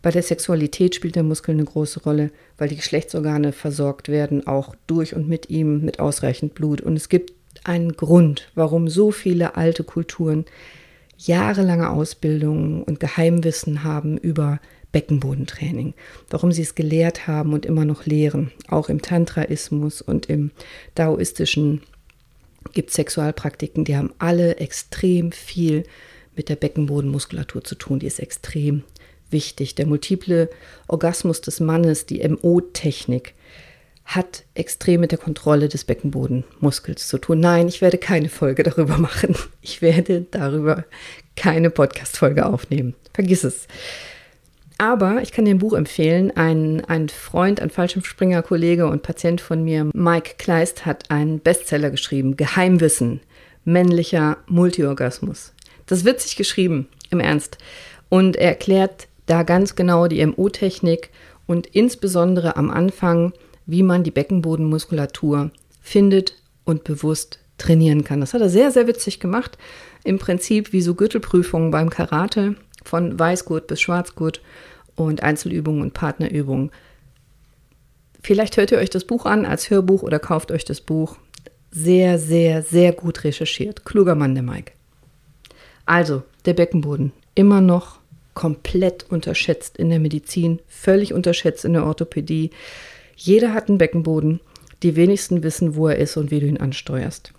Bei 0.00 0.10
der 0.10 0.22
Sexualität 0.22 0.94
spielt 0.94 1.16
der 1.16 1.22
Muskel 1.22 1.54
eine 1.54 1.64
große 1.64 2.02
Rolle, 2.02 2.30
weil 2.58 2.68
die 2.68 2.76
Geschlechtsorgane 2.76 3.52
versorgt 3.52 4.08
werden, 4.08 4.46
auch 4.46 4.74
durch 4.86 5.14
und 5.14 5.28
mit 5.28 5.48
ihm 5.48 5.82
mit 5.82 5.98
ausreichend 5.98 6.54
Blut. 6.54 6.82
Und 6.82 6.96
es 6.96 7.08
gibt 7.08 7.32
einen 7.64 7.96
Grund, 7.96 8.50
warum 8.54 8.88
so 8.88 9.10
viele 9.10 9.56
alte 9.56 9.82
Kulturen 9.82 10.44
jahrelange 11.18 11.90
Ausbildungen 11.90 12.82
und 12.82 13.00
Geheimwissen 13.00 13.84
haben 13.84 14.16
über 14.16 14.60
Beckenbodentraining, 14.92 15.94
warum 16.30 16.52
sie 16.52 16.62
es 16.62 16.74
gelehrt 16.74 17.26
haben 17.26 17.52
und 17.52 17.66
immer 17.66 17.84
noch 17.84 18.06
lehren, 18.06 18.52
auch 18.68 18.88
im 18.88 19.02
Tantraismus 19.02 20.02
und 20.02 20.26
im 20.26 20.52
daoistischen 20.94 21.82
gibt 22.72 22.90
es 22.90 22.96
Sexualpraktiken, 22.96 23.84
die 23.84 23.96
haben 23.96 24.12
alle 24.18 24.56
extrem 24.56 25.32
viel 25.32 25.84
mit 26.36 26.48
der 26.48 26.56
Beckenbodenmuskulatur 26.56 27.62
zu 27.62 27.74
tun. 27.74 27.98
Die 27.98 28.06
ist 28.06 28.20
extrem 28.20 28.82
wichtig. 29.30 29.74
Der 29.74 29.86
multiple 29.86 30.50
Orgasmus 30.88 31.40
des 31.40 31.60
Mannes, 31.60 32.06
die 32.06 32.26
MO-Technik, 32.26 33.34
hat 34.04 34.44
extrem 34.54 35.00
mit 35.00 35.12
der 35.12 35.18
Kontrolle 35.18 35.68
des 35.68 35.84
Beckenbodenmuskels 35.84 37.08
zu 37.08 37.18
tun. 37.18 37.40
Nein, 37.40 37.68
ich 37.68 37.80
werde 37.80 37.98
keine 37.98 38.28
Folge 38.28 38.62
darüber 38.62 38.98
machen. 38.98 39.34
Ich 39.62 39.82
werde 39.82 40.26
darüber 40.30 40.84
keine 41.36 41.70
Podcast-Folge 41.70 42.46
aufnehmen. 42.46 42.94
Vergiss 43.12 43.44
es. 43.44 43.66
Aber 44.76 45.22
ich 45.22 45.32
kann 45.32 45.44
dir 45.44 45.52
ein 45.52 45.58
Buch 45.58 45.72
empfehlen. 45.72 46.36
Ein, 46.36 46.84
ein 46.84 47.08
Freund, 47.08 47.60
ein 47.60 47.70
Fallschirmspringer-Kollege 47.70 48.86
und 48.86 49.02
Patient 49.02 49.40
von 49.40 49.62
mir, 49.62 49.88
Mike 49.94 50.34
Kleist, 50.36 50.84
hat 50.84 51.10
einen 51.10 51.38
Bestseller 51.38 51.90
geschrieben: 51.90 52.36
Geheimwissen, 52.36 53.20
männlicher 53.64 54.38
Multiorgasmus. 54.46 55.52
Das 55.86 56.00
ist 56.00 56.04
witzig 56.04 56.36
geschrieben, 56.36 56.88
im 57.10 57.20
Ernst. 57.20 57.58
Und 58.08 58.36
er 58.36 58.48
erklärt 58.48 59.06
da 59.26 59.42
ganz 59.42 59.76
genau 59.76 60.06
die 60.08 60.24
MO-Technik 60.24 61.10
und 61.46 61.66
insbesondere 61.68 62.56
am 62.56 62.70
Anfang, 62.70 63.32
wie 63.66 63.82
man 63.82 64.04
die 64.04 64.10
Beckenbodenmuskulatur 64.10 65.50
findet 65.80 66.34
und 66.64 66.84
bewusst 66.84 67.38
trainieren 67.58 68.04
kann. 68.04 68.20
Das 68.20 68.34
hat 68.34 68.40
er 68.40 68.48
sehr, 68.48 68.70
sehr 68.70 68.86
witzig 68.86 69.20
gemacht. 69.20 69.58
Im 70.02 70.18
Prinzip 70.18 70.72
wie 70.72 70.82
so 70.82 70.94
Gürtelprüfungen 70.94 71.70
beim 71.70 71.90
Karate 71.90 72.56
von 72.84 73.18
Weißgurt 73.18 73.66
bis 73.66 73.80
Schwarzgurt 73.80 74.40
und 74.96 75.22
Einzelübungen 75.22 75.82
und 75.82 75.94
Partnerübungen. 75.94 76.70
Vielleicht 78.22 78.56
hört 78.56 78.72
ihr 78.72 78.78
euch 78.78 78.90
das 78.90 79.04
Buch 79.04 79.26
an 79.26 79.44
als 79.44 79.70
Hörbuch 79.70 80.02
oder 80.02 80.18
kauft 80.18 80.50
euch 80.50 80.64
das 80.64 80.80
Buch. 80.80 81.16
Sehr, 81.70 82.18
sehr, 82.18 82.62
sehr 82.62 82.92
gut 82.92 83.24
recherchiert. 83.24 83.84
Kluger 83.84 84.14
Mann, 84.14 84.34
der 84.34 84.44
Mike. 84.44 84.72
Also, 85.86 86.22
der 86.44 86.54
Beckenboden. 86.54 87.12
Immer 87.34 87.60
noch 87.60 87.98
komplett 88.32 89.06
unterschätzt 89.10 89.76
in 89.76 89.90
der 89.90 90.00
Medizin, 90.00 90.60
völlig 90.68 91.12
unterschätzt 91.12 91.64
in 91.64 91.74
der 91.74 91.84
Orthopädie. 91.84 92.50
Jeder 93.16 93.52
hat 93.52 93.68
einen 93.68 93.78
Beckenboden. 93.78 94.40
Die 94.82 94.96
wenigsten 94.96 95.42
wissen, 95.42 95.76
wo 95.76 95.88
er 95.88 95.96
ist 95.96 96.16
und 96.16 96.30
wie 96.30 96.40
du 96.40 96.46
ihn 96.46 96.58
ansteuerst. 96.58 97.32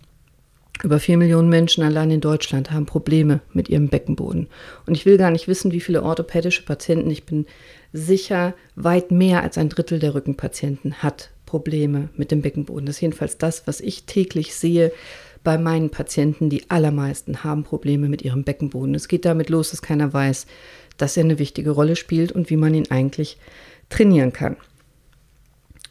Über 0.83 0.99
vier 0.99 1.17
Millionen 1.17 1.47
Menschen 1.47 1.83
allein 1.83 2.11
in 2.11 2.21
Deutschland 2.21 2.71
haben 2.71 2.85
Probleme 2.85 3.39
mit 3.53 3.69
ihrem 3.69 3.87
Beckenboden. 3.87 4.47
Und 4.85 4.95
ich 4.95 5.05
will 5.05 5.17
gar 5.17 5.31
nicht 5.31 5.47
wissen, 5.47 5.71
wie 5.71 5.79
viele 5.79 6.03
orthopädische 6.03 6.63
Patienten, 6.63 7.09
ich 7.09 7.25
bin 7.25 7.45
sicher, 7.93 8.53
weit 8.75 9.11
mehr 9.11 9.41
als 9.41 9.57
ein 9.57 9.69
Drittel 9.69 9.99
der 9.99 10.15
Rückenpatienten 10.15 10.95
hat 10.95 11.29
Probleme 11.45 12.09
mit 12.17 12.31
dem 12.31 12.41
Beckenboden. 12.41 12.85
Das 12.85 12.97
ist 12.97 13.01
jedenfalls 13.01 13.37
das, 13.37 13.67
was 13.67 13.79
ich 13.79 14.03
täglich 14.03 14.55
sehe 14.55 14.91
bei 15.43 15.57
meinen 15.57 15.91
Patienten. 15.91 16.49
Die 16.49 16.69
allermeisten 16.69 17.43
haben 17.43 17.63
Probleme 17.63 18.09
mit 18.09 18.23
ihrem 18.23 18.43
Beckenboden. 18.43 18.95
Es 18.95 19.07
geht 19.07 19.23
damit 19.23 19.49
los, 19.49 19.71
dass 19.71 19.81
keiner 19.81 20.11
weiß, 20.11 20.45
dass 20.97 21.15
er 21.15 21.23
eine 21.23 21.39
wichtige 21.39 21.71
Rolle 21.71 21.95
spielt 21.95 22.31
und 22.31 22.49
wie 22.49 22.57
man 22.57 22.73
ihn 22.73 22.89
eigentlich 22.91 23.37
trainieren 23.89 24.33
kann. 24.33 24.57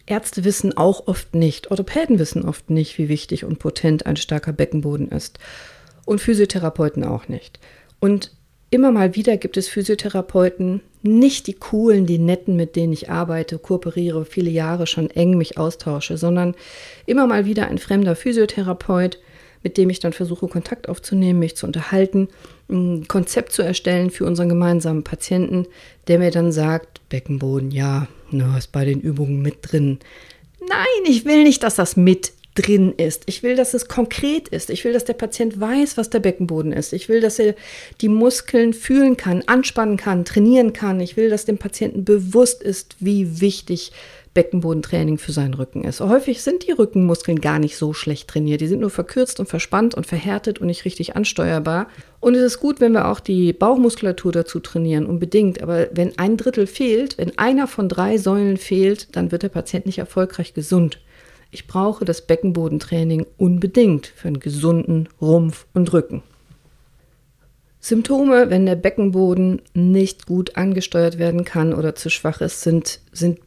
Ärzte 0.07 0.45
wissen 0.45 0.77
auch 0.77 1.07
oft 1.07 1.35
nicht, 1.35 1.71
Orthopäden 1.71 2.19
wissen 2.19 2.45
oft 2.45 2.71
nicht, 2.71 2.99
wie 2.99 3.09
wichtig 3.09 3.45
und 3.45 3.59
potent 3.59 4.07
ein 4.07 4.17
starker 4.17 4.53
Beckenboden 4.53 5.09
ist. 5.09 5.39
Und 6.05 6.21
Physiotherapeuten 6.21 7.05
auch 7.05 7.29
nicht. 7.29 7.59
Und 8.01 8.33
immer 8.71 8.93
mal 8.93 9.15
wieder 9.15 9.39
gibt 9.39 9.57
es 9.57 9.69
Physiotherapeuten, 9.69 10.83
nicht 11.03 11.47
die 11.47 11.55
coolen, 11.55 12.07
die 12.07 12.19
netten, 12.19 12.57
mit 12.57 12.77
denen 12.77 12.93
ich 12.93 13.11
arbeite, 13.11 13.59
kooperiere, 13.59 14.25
viele 14.25 14.51
Jahre 14.51 14.87
schon 14.87 15.11
eng 15.11 15.39
mich 15.39 15.57
austausche, 15.57 16.19
sondern 16.19 16.55
immer 17.07 17.27
mal 17.27 17.47
wieder 17.47 17.69
ein 17.69 17.79
fremder 17.79 18.17
Physiotherapeut, 18.17 19.19
mit 19.65 19.77
dem 19.79 19.91
ich 19.91 19.99
dann 19.99 20.13
versuche, 20.13 20.47
Kontakt 20.47 20.89
aufzunehmen, 20.89 21.41
mich 21.41 21.57
zu 21.57 21.67
unterhalten, 21.67 22.29
ein 22.69 23.09
Konzept 23.09 23.53
zu 23.53 23.63
erstellen 23.63 24.11
für 24.11 24.27
unseren 24.27 24.49
gemeinsamen 24.49 25.03
Patienten, 25.03 25.67
der 26.07 26.21
mir 26.21 26.31
dann 26.31 26.53
sagt, 26.53 27.01
Beckenboden, 27.09 27.73
ja, 27.73 28.07
na, 28.31 28.57
ist 28.57 28.71
bei 28.71 28.85
den 28.85 29.01
Übungen 29.01 29.43
mit 29.43 29.57
drin. 29.63 29.99
Nein, 30.61 31.11
ich 31.11 31.25
will 31.25 31.43
nicht, 31.43 31.63
dass 31.63 31.75
das 31.75 31.97
mit 31.97 32.33
drin 32.55 32.93
ist. 32.97 33.25
Ich 33.27 33.43
will, 33.43 33.57
dass 33.57 33.75
es 33.75 33.89
konkret 33.89 34.49
ist. 34.49 34.71
Ich 34.71 34.85
will, 34.85 34.93
dass 34.93 35.05
der 35.05 35.15
Patient 35.15 35.59
weiß, 35.59 35.97
was 35.97 36.11
der 36.11 36.21
Beckenboden 36.21 36.73
ist. 36.73 36.93
Ich 36.93 37.09
will, 37.09 37.21
dass 37.21 37.39
er 37.39 37.55
die 38.01 38.09
Muskeln 38.09 38.73
fühlen 38.73 39.17
kann, 39.17 39.43
anspannen 39.47 39.97
kann, 39.97 40.25
trainieren 40.25 40.73
kann. 40.73 41.01
Ich 41.01 41.17
will, 41.17 41.31
dass 41.31 41.47
dem 41.47 41.59
Patienten 41.59 42.05
bewusst 42.05 42.63
ist, 42.63 42.97
wie 43.01 43.41
wichtig 43.41 43.93
Beckenbodentraining 44.35 45.19
für 45.19 45.33
seinen 45.33 45.55
Rücken 45.55 45.85
ist. 45.85 46.01
Häufig 46.01 46.43
sind 46.43 46.67
die 46.67 46.73
Rückenmuskeln 46.73 47.41
gar 47.41 47.61
nicht 47.61 47.77
so 47.77 47.93
schlecht 47.93 48.29
trainiert. 48.29 48.61
Die 48.61 48.67
sind 48.67 48.81
nur 48.81 48.91
verkürzt 48.91 49.39
und 49.39 49.49
verspannt 49.49 49.95
und 49.95 50.07
verhärtet 50.07 50.59
und 50.59 50.67
nicht 50.67 50.85
richtig 50.85 51.15
ansteuerbar. 51.15 51.89
Und 52.21 52.35
es 52.35 52.43
ist 52.43 52.61
gut, 52.61 52.81
wenn 52.81 52.93
wir 52.93 53.09
auch 53.09 53.21
die 53.21 53.53
Bauchmuskulatur 53.53 54.33
dazu 54.33 54.59
trainieren, 54.59 55.07
unbedingt. 55.07 55.63
Aber 55.63 55.89
wenn 55.93 56.19
ein 56.19 56.37
Drittel 56.37 56.67
fehlt, 56.67 57.17
wenn 57.17 57.39
einer 57.39 57.69
von 57.69 57.89
drei 57.89 58.19
Säulen 58.19 58.57
fehlt, 58.57 59.15
dann 59.17 59.31
wird 59.31 59.45
der 59.45 59.49
Patient 59.49 59.87
nicht 59.87 59.99
erfolgreich 59.99 60.53
gesund. 60.53 61.01
Ich 61.53 61.69
brauche 61.69 62.05
das 62.05 62.27
Beckenbodentraining 62.27 63.27
unbedingt 63.37 64.09
für 64.09 64.27
einen 64.27 64.41
gesunden 64.41 65.09
Rumpf 65.21 65.67
und 65.73 65.93
Rücken. 65.93 66.25
Symptome, 67.79 68.51
wenn 68.51 68.67
der 68.67 68.77
Beckenboden 68.77 69.63
nicht 69.75 70.27
gut 70.27 70.57
angesteuert 70.57 71.19
werden 71.19 71.45
kann 71.45 71.73
oder 71.73 71.95
zu 71.95 72.11
schwach 72.11 72.41
ist, 72.41 72.63
sind, 72.63 72.99
sind 73.13 73.39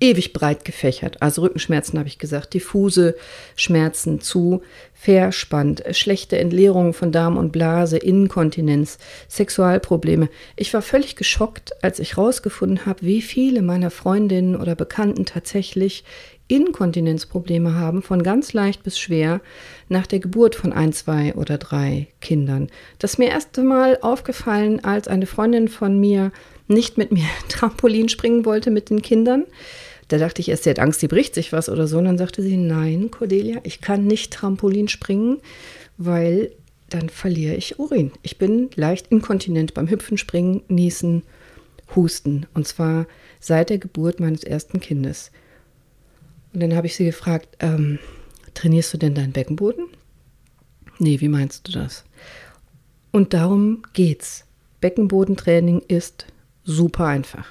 ewig 0.00 0.32
breit 0.32 0.64
gefächert. 0.64 1.22
Also 1.22 1.42
Rückenschmerzen 1.42 1.98
habe 1.98 2.08
ich 2.08 2.18
gesagt, 2.18 2.54
diffuse 2.54 3.16
Schmerzen 3.56 4.20
zu 4.20 4.62
verspannt, 4.94 5.84
schlechte 5.92 6.38
Entleerung 6.38 6.92
von 6.92 7.12
Darm 7.12 7.36
und 7.36 7.52
Blase, 7.52 7.98
Inkontinenz, 7.98 8.98
Sexualprobleme. 9.28 10.28
Ich 10.56 10.74
war 10.74 10.82
völlig 10.82 11.16
geschockt, 11.16 11.72
als 11.82 11.98
ich 11.98 12.16
herausgefunden 12.16 12.86
habe, 12.86 13.02
wie 13.02 13.22
viele 13.22 13.62
meiner 13.62 13.90
Freundinnen 13.90 14.56
oder 14.56 14.74
Bekannten 14.74 15.24
tatsächlich 15.24 16.04
Inkontinenzprobleme 16.48 17.74
haben, 17.74 18.02
von 18.02 18.22
ganz 18.22 18.54
leicht 18.54 18.82
bis 18.82 18.98
schwer, 18.98 19.40
nach 19.88 20.06
der 20.06 20.18
Geburt 20.18 20.54
von 20.54 20.72
ein, 20.72 20.92
zwei 20.92 21.34
oder 21.34 21.58
drei 21.58 22.08
Kindern. 22.20 22.68
Das 22.98 23.12
ist 23.12 23.18
mir 23.18 23.28
erst 23.28 23.58
einmal 23.58 23.98
aufgefallen, 24.00 24.82
als 24.82 25.08
eine 25.08 25.26
Freundin 25.26 25.68
von 25.68 26.00
mir 26.00 26.32
nicht 26.66 26.98
mit 26.98 27.12
mir 27.12 27.26
Trampolin 27.48 28.08
springen 28.08 28.44
wollte 28.44 28.70
mit 28.70 28.90
den 28.90 29.02
Kindern. 29.02 29.44
Da 30.08 30.18
dachte 30.18 30.40
ich 30.40 30.48
erst, 30.48 30.64
sie 30.64 30.70
hat 30.70 30.78
Angst, 30.78 31.00
sie 31.00 31.08
bricht 31.08 31.34
sich 31.34 31.52
was 31.52 31.68
oder 31.68 31.86
so. 31.86 31.98
Und 31.98 32.06
dann 32.06 32.18
sagte 32.18 32.42
sie, 32.42 32.56
nein, 32.56 33.10
Cordelia, 33.10 33.60
ich 33.62 33.80
kann 33.80 34.06
nicht 34.06 34.32
Trampolin 34.32 34.88
springen, 34.88 35.38
weil 35.98 36.52
dann 36.88 37.10
verliere 37.10 37.54
ich 37.54 37.78
Urin. 37.78 38.12
Ich 38.22 38.38
bin 38.38 38.70
leicht 38.74 39.08
inkontinent 39.08 39.74
beim 39.74 39.90
Hüpfen, 39.90 40.16
Springen, 40.16 40.62
Niesen, 40.68 41.22
Husten. 41.94 42.46
Und 42.54 42.66
zwar 42.66 43.06
seit 43.40 43.70
der 43.70 43.78
Geburt 43.78 44.20
meines 44.20 44.42
ersten 44.44 44.80
Kindes. 44.80 45.30
Und 46.54 46.60
dann 46.60 46.74
habe 46.74 46.86
ich 46.86 46.96
sie 46.96 47.04
gefragt, 47.04 47.56
ähm, 47.60 47.98
trainierst 48.54 48.94
du 48.94 48.98
denn 48.98 49.14
deinen 49.14 49.32
Beckenboden? 49.32 49.86
Nee, 50.98 51.20
wie 51.20 51.28
meinst 51.28 51.68
du 51.68 51.72
das? 51.72 52.04
Und 53.12 53.34
darum 53.34 53.82
geht's. 53.92 54.44
Beckenbodentraining 54.80 55.82
ist 55.88 56.26
super 56.64 57.06
einfach. 57.06 57.46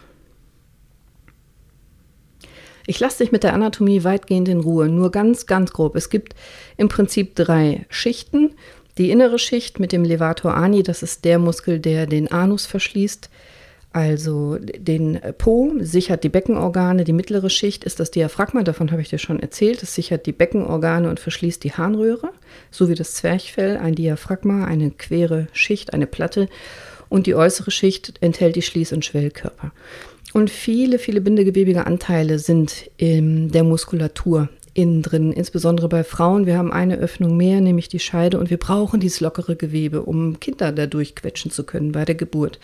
Ich 2.89 3.01
lasse 3.01 3.19
dich 3.23 3.33
mit 3.33 3.43
der 3.43 3.53
Anatomie 3.53 4.05
weitgehend 4.05 4.47
in 4.47 4.61
Ruhe, 4.61 4.87
nur 4.87 5.11
ganz, 5.11 5.45
ganz 5.45 5.73
grob. 5.73 5.97
Es 5.97 6.09
gibt 6.09 6.35
im 6.77 6.87
Prinzip 6.87 7.35
drei 7.35 7.85
Schichten. 7.89 8.55
Die 8.97 9.11
innere 9.11 9.39
Schicht 9.39 9.79
mit 9.79 9.91
dem 9.91 10.05
Levator 10.05 10.55
ani, 10.55 10.83
das 10.83 11.03
ist 11.03 11.25
der 11.25 11.37
Muskel, 11.37 11.79
der 11.79 12.07
den 12.07 12.31
Anus 12.31 12.65
verschließt, 12.65 13.29
also 13.91 14.57
den 14.59 15.19
Po, 15.37 15.73
sichert 15.79 16.23
die 16.23 16.29
Beckenorgane. 16.29 17.03
Die 17.03 17.13
mittlere 17.13 17.49
Schicht 17.49 17.83
ist 17.83 17.99
das 17.99 18.09
Diaphragma, 18.09 18.63
davon 18.63 18.91
habe 18.91 19.01
ich 19.01 19.09
dir 19.09 19.19
schon 19.19 19.41
erzählt. 19.41 19.83
Es 19.83 19.93
sichert 19.93 20.25
die 20.25 20.31
Beckenorgane 20.31 21.09
und 21.09 21.19
verschließt 21.19 21.63
die 21.65 21.73
Harnröhre, 21.73 22.29
so 22.71 22.87
wie 22.87 22.95
das 22.95 23.15
Zwerchfell, 23.15 23.77
ein 23.77 23.95
Diaphragma, 23.95 24.65
eine 24.65 24.91
quere 24.91 25.47
Schicht, 25.51 25.93
eine 25.93 26.07
Platte. 26.07 26.47
Und 27.09 27.27
die 27.27 27.35
äußere 27.35 27.71
Schicht 27.71 28.13
enthält 28.21 28.55
die 28.55 28.61
Schließ- 28.61 28.93
und 28.93 29.03
Schwellkörper. 29.03 29.71
Und 30.37 30.51
viele, 30.51 30.99
viele 30.99 31.19
bindegewebige 31.19 31.87
Anteile 31.87 32.37
sind 32.37 32.91
in 32.97 33.49
der 33.49 33.63
Muskulatur 33.63 34.49
innen 34.75 35.01
drin, 35.01 35.31
insbesondere 35.31 35.89
bei 35.89 36.03
Frauen. 36.03 36.45
Wir 36.45 36.59
haben 36.59 36.71
eine 36.71 36.97
Öffnung 36.97 37.35
mehr, 37.35 37.59
nämlich 37.59 37.89
die 37.89 37.97
Scheide, 37.97 38.37
und 38.37 38.51
wir 38.51 38.57
brauchen 38.57 38.99
dieses 38.99 39.19
lockere 39.19 39.55
Gewebe, 39.55 40.03
um 40.03 40.39
Kinder 40.39 40.71
dadurch 40.71 41.15
quetschen 41.15 41.49
zu 41.49 41.63
können 41.63 41.91
bei 41.91 42.05
der 42.05 42.13
Geburt. 42.13 42.59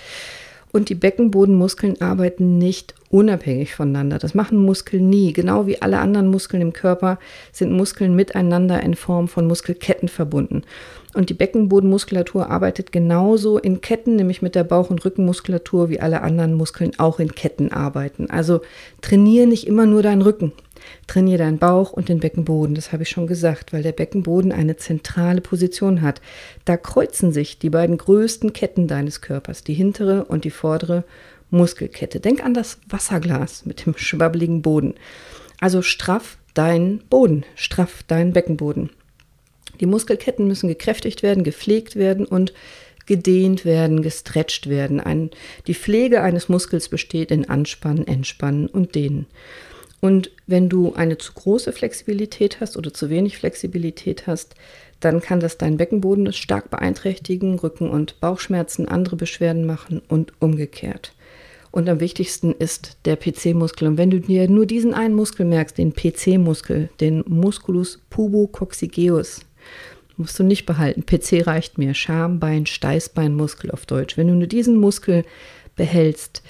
Und 0.73 0.89
die 0.89 0.95
Beckenbodenmuskeln 0.95 2.01
arbeiten 2.01 2.57
nicht 2.57 2.95
unabhängig 3.11 3.75
voneinander. 3.75 4.17
Das 4.17 4.33
machen 4.33 4.57
Muskeln 4.57 5.07
nie. 5.07 5.31
Genau 5.31 5.67
wie 5.67 5.79
alle 5.83 5.99
anderen 5.99 6.29
Muskeln 6.29 6.63
im 6.63 6.73
Körper 6.73 7.19
sind 7.51 7.71
Muskeln 7.71 8.15
miteinander 8.15 8.81
in 8.81 8.95
Form 8.95 9.27
von 9.27 9.45
Muskelketten 9.45 10.09
verbunden. 10.09 10.63
Und 11.13 11.29
die 11.29 11.35
Beckenbodenmuskulatur 11.35 12.49
arbeitet 12.49 12.91
genauso 12.91 13.59
in 13.59 13.81
Ketten, 13.81 14.15
nämlich 14.15 14.41
mit 14.41 14.55
der 14.55 14.63
Bauch- 14.63 14.89
und 14.89 15.05
Rückenmuskulatur, 15.05 15.89
wie 15.89 15.99
alle 15.99 16.23
anderen 16.23 16.55
Muskeln 16.55 16.93
auch 16.97 17.19
in 17.19 17.35
Ketten 17.35 17.71
arbeiten. 17.71 18.31
Also 18.31 18.61
trainiere 19.01 19.45
nicht 19.45 19.67
immer 19.67 19.85
nur 19.85 20.01
deinen 20.01 20.23
Rücken. 20.23 20.53
Trainiere 21.07 21.39
deinen 21.39 21.57
Bauch 21.59 21.91
und 21.91 22.09
den 22.09 22.19
Beckenboden, 22.19 22.75
das 22.75 22.91
habe 22.91 23.03
ich 23.03 23.09
schon 23.09 23.27
gesagt, 23.27 23.73
weil 23.73 23.83
der 23.83 23.91
Beckenboden 23.91 24.51
eine 24.51 24.77
zentrale 24.77 25.41
Position 25.41 26.01
hat. 26.01 26.21
Da 26.65 26.77
kreuzen 26.77 27.31
sich 27.31 27.59
die 27.59 27.69
beiden 27.69 27.97
größten 27.97 28.53
Ketten 28.53 28.87
deines 28.87 29.21
Körpers, 29.21 29.63
die 29.63 29.73
hintere 29.73 30.25
und 30.25 30.45
die 30.45 30.51
vordere 30.51 31.03
Muskelkette. 31.49 32.19
Denk 32.19 32.43
an 32.43 32.53
das 32.53 32.79
Wasserglas 32.89 33.65
mit 33.65 33.85
dem 33.85 33.95
schwabbeligen 33.97 34.61
Boden. 34.61 34.95
Also 35.59 35.81
straff 35.81 36.37
deinen 36.53 36.99
Boden, 37.09 37.45
straff 37.55 38.03
deinen 38.03 38.33
Beckenboden. 38.33 38.89
Die 39.79 39.85
Muskelketten 39.85 40.47
müssen 40.47 40.67
gekräftigt 40.67 41.23
werden, 41.23 41.43
gepflegt 41.43 41.95
werden 41.95 42.25
und 42.25 42.53
gedehnt 43.05 43.65
werden, 43.65 44.01
gestretcht 44.01 44.69
werden. 44.69 44.99
Ein, 44.99 45.31
die 45.67 45.73
Pflege 45.73 46.21
eines 46.21 46.49
Muskels 46.49 46.89
besteht 46.89 47.31
in 47.31 47.49
Anspannen, 47.49 48.07
Entspannen 48.07 48.67
und 48.67 48.95
Dehnen. 48.95 49.25
Und 50.03 50.31
wenn 50.47 50.67
du 50.67 50.95
eine 50.95 51.17
zu 51.17 51.31
große 51.31 51.71
Flexibilität 51.71 52.59
hast 52.59 52.75
oder 52.75 52.93
zu 52.93 53.09
wenig 53.09 53.37
Flexibilität 53.37 54.27
hast, 54.27 54.53
dann 54.99 55.21
kann 55.21 55.39
das 55.39 55.57
deinen 55.57 55.77
Beckenboden 55.77 56.33
stark 56.33 56.69
beeinträchtigen, 56.69 57.57
Rücken- 57.57 57.89
und 57.89 58.19
Bauchschmerzen, 58.19 58.85
andere 58.89 59.15
Beschwerden 59.15 59.65
machen 59.65 60.01
und 60.09 60.33
umgekehrt. 60.41 61.13
Und 61.71 61.87
am 61.87 62.01
wichtigsten 62.01 62.51
ist 62.51 62.97
der 63.05 63.15
PC-Muskel. 63.15 63.87
Und 63.87 63.97
wenn 63.97 64.09
du 64.09 64.19
dir 64.19 64.49
nur 64.49 64.65
diesen 64.65 64.93
einen 64.93 65.15
Muskel 65.15 65.45
merkst, 65.45 65.77
den 65.77 65.93
PC-Muskel, 65.93 66.89
den 66.99 67.23
Musculus 67.25 68.01
pubococcygeus, 68.09 69.45
musst 70.17 70.37
du 70.37 70.43
nicht 70.43 70.65
behalten. 70.65 71.05
PC 71.05 71.47
reicht 71.47 71.77
mir. 71.77 71.93
Schambein, 71.93 72.65
Steißbeinmuskel 72.65 73.71
auf 73.71 73.85
Deutsch. 73.85 74.17
Wenn 74.17 74.27
du 74.27 74.33
nur 74.33 74.47
diesen 74.47 74.75
Muskel 74.75 75.23
behältst, 75.77 76.43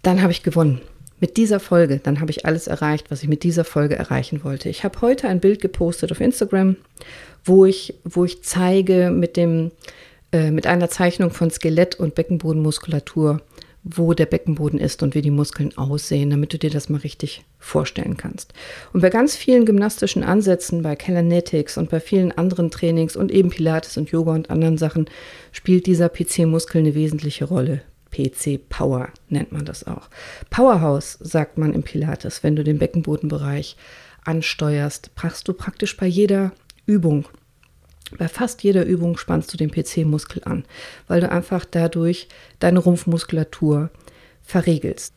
dann 0.00 0.22
habe 0.22 0.32
ich 0.32 0.42
gewonnen 0.42 0.80
mit 1.24 1.38
dieser 1.38 1.58
Folge, 1.58 2.00
dann 2.02 2.20
habe 2.20 2.30
ich 2.30 2.44
alles 2.44 2.66
erreicht, 2.66 3.10
was 3.10 3.22
ich 3.22 3.30
mit 3.30 3.44
dieser 3.44 3.64
Folge 3.64 3.96
erreichen 3.96 4.44
wollte. 4.44 4.68
Ich 4.68 4.84
habe 4.84 5.00
heute 5.00 5.26
ein 5.26 5.40
Bild 5.40 5.62
gepostet 5.62 6.12
auf 6.12 6.20
Instagram, 6.20 6.76
wo 7.46 7.64
ich, 7.64 7.94
wo 8.04 8.26
ich 8.26 8.42
zeige 8.42 9.08
mit, 9.10 9.38
dem, 9.38 9.70
äh, 10.32 10.50
mit 10.50 10.66
einer 10.66 10.90
Zeichnung 10.90 11.30
von 11.30 11.50
Skelett 11.50 11.98
und 11.98 12.14
Beckenbodenmuskulatur, 12.14 13.40
wo 13.84 14.12
der 14.12 14.26
Beckenboden 14.26 14.78
ist 14.78 15.02
und 15.02 15.14
wie 15.14 15.22
die 15.22 15.30
Muskeln 15.30 15.74
aussehen, 15.78 16.28
damit 16.28 16.52
du 16.52 16.58
dir 16.58 16.68
das 16.68 16.90
mal 16.90 17.00
richtig 17.00 17.42
vorstellen 17.58 18.18
kannst. 18.18 18.52
Und 18.92 19.00
bei 19.00 19.08
ganz 19.08 19.34
vielen 19.34 19.64
gymnastischen 19.64 20.24
Ansätzen, 20.24 20.82
bei 20.82 20.94
Kalanetics 20.94 21.78
und 21.78 21.88
bei 21.88 22.00
vielen 22.00 22.32
anderen 22.32 22.70
Trainings 22.70 23.16
und 23.16 23.32
eben 23.32 23.48
Pilates 23.48 23.96
und 23.96 24.10
Yoga 24.10 24.32
und 24.32 24.50
anderen 24.50 24.76
Sachen 24.76 25.06
spielt 25.52 25.86
dieser 25.86 26.10
PC-Muskel 26.10 26.80
eine 26.80 26.94
wesentliche 26.94 27.46
Rolle. 27.46 27.80
PC 28.14 28.68
Power 28.68 29.08
nennt 29.28 29.52
man 29.52 29.64
das 29.64 29.86
auch. 29.86 30.08
Powerhouse 30.50 31.18
sagt 31.20 31.58
man 31.58 31.74
im 31.74 31.82
Pilates, 31.82 32.42
wenn 32.42 32.56
du 32.56 32.64
den 32.64 32.78
Beckenbodenbereich 32.78 33.76
ansteuerst, 34.24 35.14
brachst 35.14 35.48
du 35.48 35.52
praktisch 35.52 35.96
bei 35.96 36.06
jeder 36.06 36.52
Übung. 36.86 37.26
Bei 38.18 38.28
fast 38.28 38.62
jeder 38.62 38.84
Übung 38.84 39.16
spannst 39.16 39.52
du 39.52 39.56
den 39.56 39.70
PC-Muskel 39.70 40.42
an, 40.44 40.64
weil 41.08 41.20
du 41.20 41.30
einfach 41.30 41.64
dadurch 41.64 42.28
deine 42.60 42.78
Rumpfmuskulatur 42.78 43.90
verriegelst. 44.42 45.12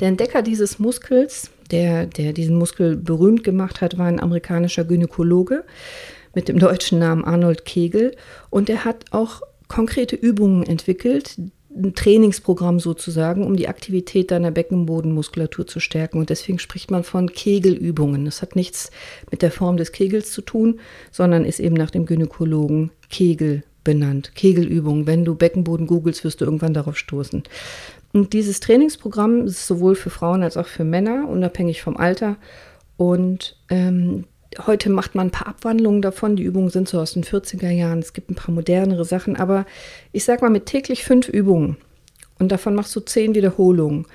Der 0.00 0.08
Entdecker 0.08 0.42
dieses 0.42 0.78
Muskels, 0.78 1.50
der, 1.70 2.06
der 2.06 2.32
diesen 2.32 2.56
Muskel 2.56 2.96
berühmt 2.96 3.44
gemacht 3.44 3.80
hat, 3.80 3.98
war 3.98 4.06
ein 4.06 4.20
amerikanischer 4.20 4.84
Gynäkologe 4.84 5.64
mit 6.34 6.48
dem 6.48 6.58
deutschen 6.58 6.98
Namen 6.98 7.24
Arnold 7.24 7.64
Kegel. 7.64 8.14
Und 8.50 8.68
er 8.68 8.84
hat 8.84 9.06
auch 9.10 9.40
konkrete 9.68 10.14
Übungen 10.14 10.62
entwickelt, 10.64 11.36
ein 11.76 11.94
Trainingsprogramm 11.94 12.80
sozusagen, 12.80 13.44
um 13.44 13.56
die 13.56 13.68
Aktivität 13.68 14.30
deiner 14.30 14.50
Beckenbodenmuskulatur 14.50 15.66
zu 15.66 15.80
stärken. 15.80 16.18
Und 16.18 16.30
deswegen 16.30 16.58
spricht 16.58 16.90
man 16.90 17.04
von 17.04 17.30
Kegelübungen. 17.30 18.24
Das 18.24 18.42
hat 18.42 18.56
nichts 18.56 18.90
mit 19.30 19.42
der 19.42 19.50
Form 19.50 19.76
des 19.76 19.92
Kegels 19.92 20.32
zu 20.32 20.42
tun, 20.42 20.80
sondern 21.10 21.44
ist 21.44 21.60
eben 21.60 21.76
nach 21.76 21.90
dem 21.90 22.06
Gynäkologen 22.06 22.90
Kegel 23.10 23.62
benannt. 23.84 24.32
Kegelübungen. 24.34 25.06
Wenn 25.06 25.24
du 25.24 25.34
Beckenboden 25.34 25.86
googelst, 25.86 26.24
wirst 26.24 26.40
du 26.40 26.44
irgendwann 26.44 26.74
darauf 26.74 26.96
stoßen. 26.96 27.42
Und 28.12 28.32
dieses 28.32 28.60
Trainingsprogramm 28.60 29.46
ist 29.46 29.66
sowohl 29.66 29.94
für 29.94 30.10
Frauen 30.10 30.42
als 30.42 30.56
auch 30.56 30.66
für 30.66 30.84
Männer, 30.84 31.28
unabhängig 31.28 31.82
vom 31.82 31.96
Alter. 31.96 32.36
Und 32.96 33.56
ähm, 33.68 34.24
Heute 34.66 34.90
macht 34.90 35.14
man 35.14 35.28
ein 35.28 35.32
paar 35.32 35.48
Abwandlungen 35.48 36.02
davon. 36.02 36.36
Die 36.36 36.42
Übungen 36.42 36.70
sind 36.70 36.88
so 36.88 37.00
aus 37.00 37.12
den 37.12 37.24
40er 37.24 37.70
Jahren. 37.70 37.98
Es 37.98 38.12
gibt 38.12 38.30
ein 38.30 38.36
paar 38.36 38.54
modernere 38.54 39.04
Sachen. 39.04 39.36
Aber 39.36 39.66
ich 40.12 40.24
sag 40.24 40.42
mal, 40.42 40.50
mit 40.50 40.66
täglich 40.66 41.04
fünf 41.04 41.28
Übungen 41.28 41.76
und 42.38 42.52
davon 42.52 42.74
machst 42.74 42.94
du 42.94 43.00
zehn 43.00 43.34
Wiederholungen, 43.34 44.06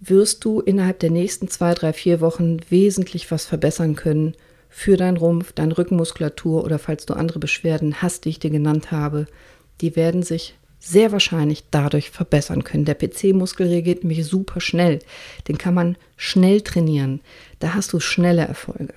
wirst 0.00 0.44
du 0.44 0.60
innerhalb 0.60 1.00
der 1.00 1.10
nächsten 1.10 1.48
zwei, 1.48 1.74
drei, 1.74 1.92
vier 1.92 2.20
Wochen 2.20 2.58
wesentlich 2.70 3.30
was 3.30 3.46
verbessern 3.46 3.96
können 3.96 4.34
für 4.68 4.96
deinen 4.96 5.16
Rumpf, 5.16 5.52
deine 5.52 5.76
Rückenmuskulatur 5.76 6.64
oder 6.64 6.78
falls 6.78 7.06
du 7.06 7.14
andere 7.14 7.38
Beschwerden 7.38 8.00
hast, 8.00 8.24
die 8.24 8.30
ich 8.30 8.38
dir 8.38 8.50
genannt 8.50 8.92
habe. 8.92 9.26
Die 9.80 9.96
werden 9.96 10.22
sich 10.22 10.54
sehr 10.78 11.10
wahrscheinlich 11.10 11.64
dadurch 11.70 12.10
verbessern 12.10 12.62
können. 12.62 12.84
Der 12.84 12.94
PC-Muskel 12.94 13.66
reagiert 13.66 14.04
nämlich 14.04 14.24
super 14.24 14.60
schnell. 14.60 15.00
Den 15.48 15.58
kann 15.58 15.74
man 15.74 15.96
schnell 16.16 16.60
trainieren. 16.60 17.20
Da 17.58 17.74
hast 17.74 17.92
du 17.92 17.98
schnelle 17.98 18.42
Erfolge. 18.42 18.94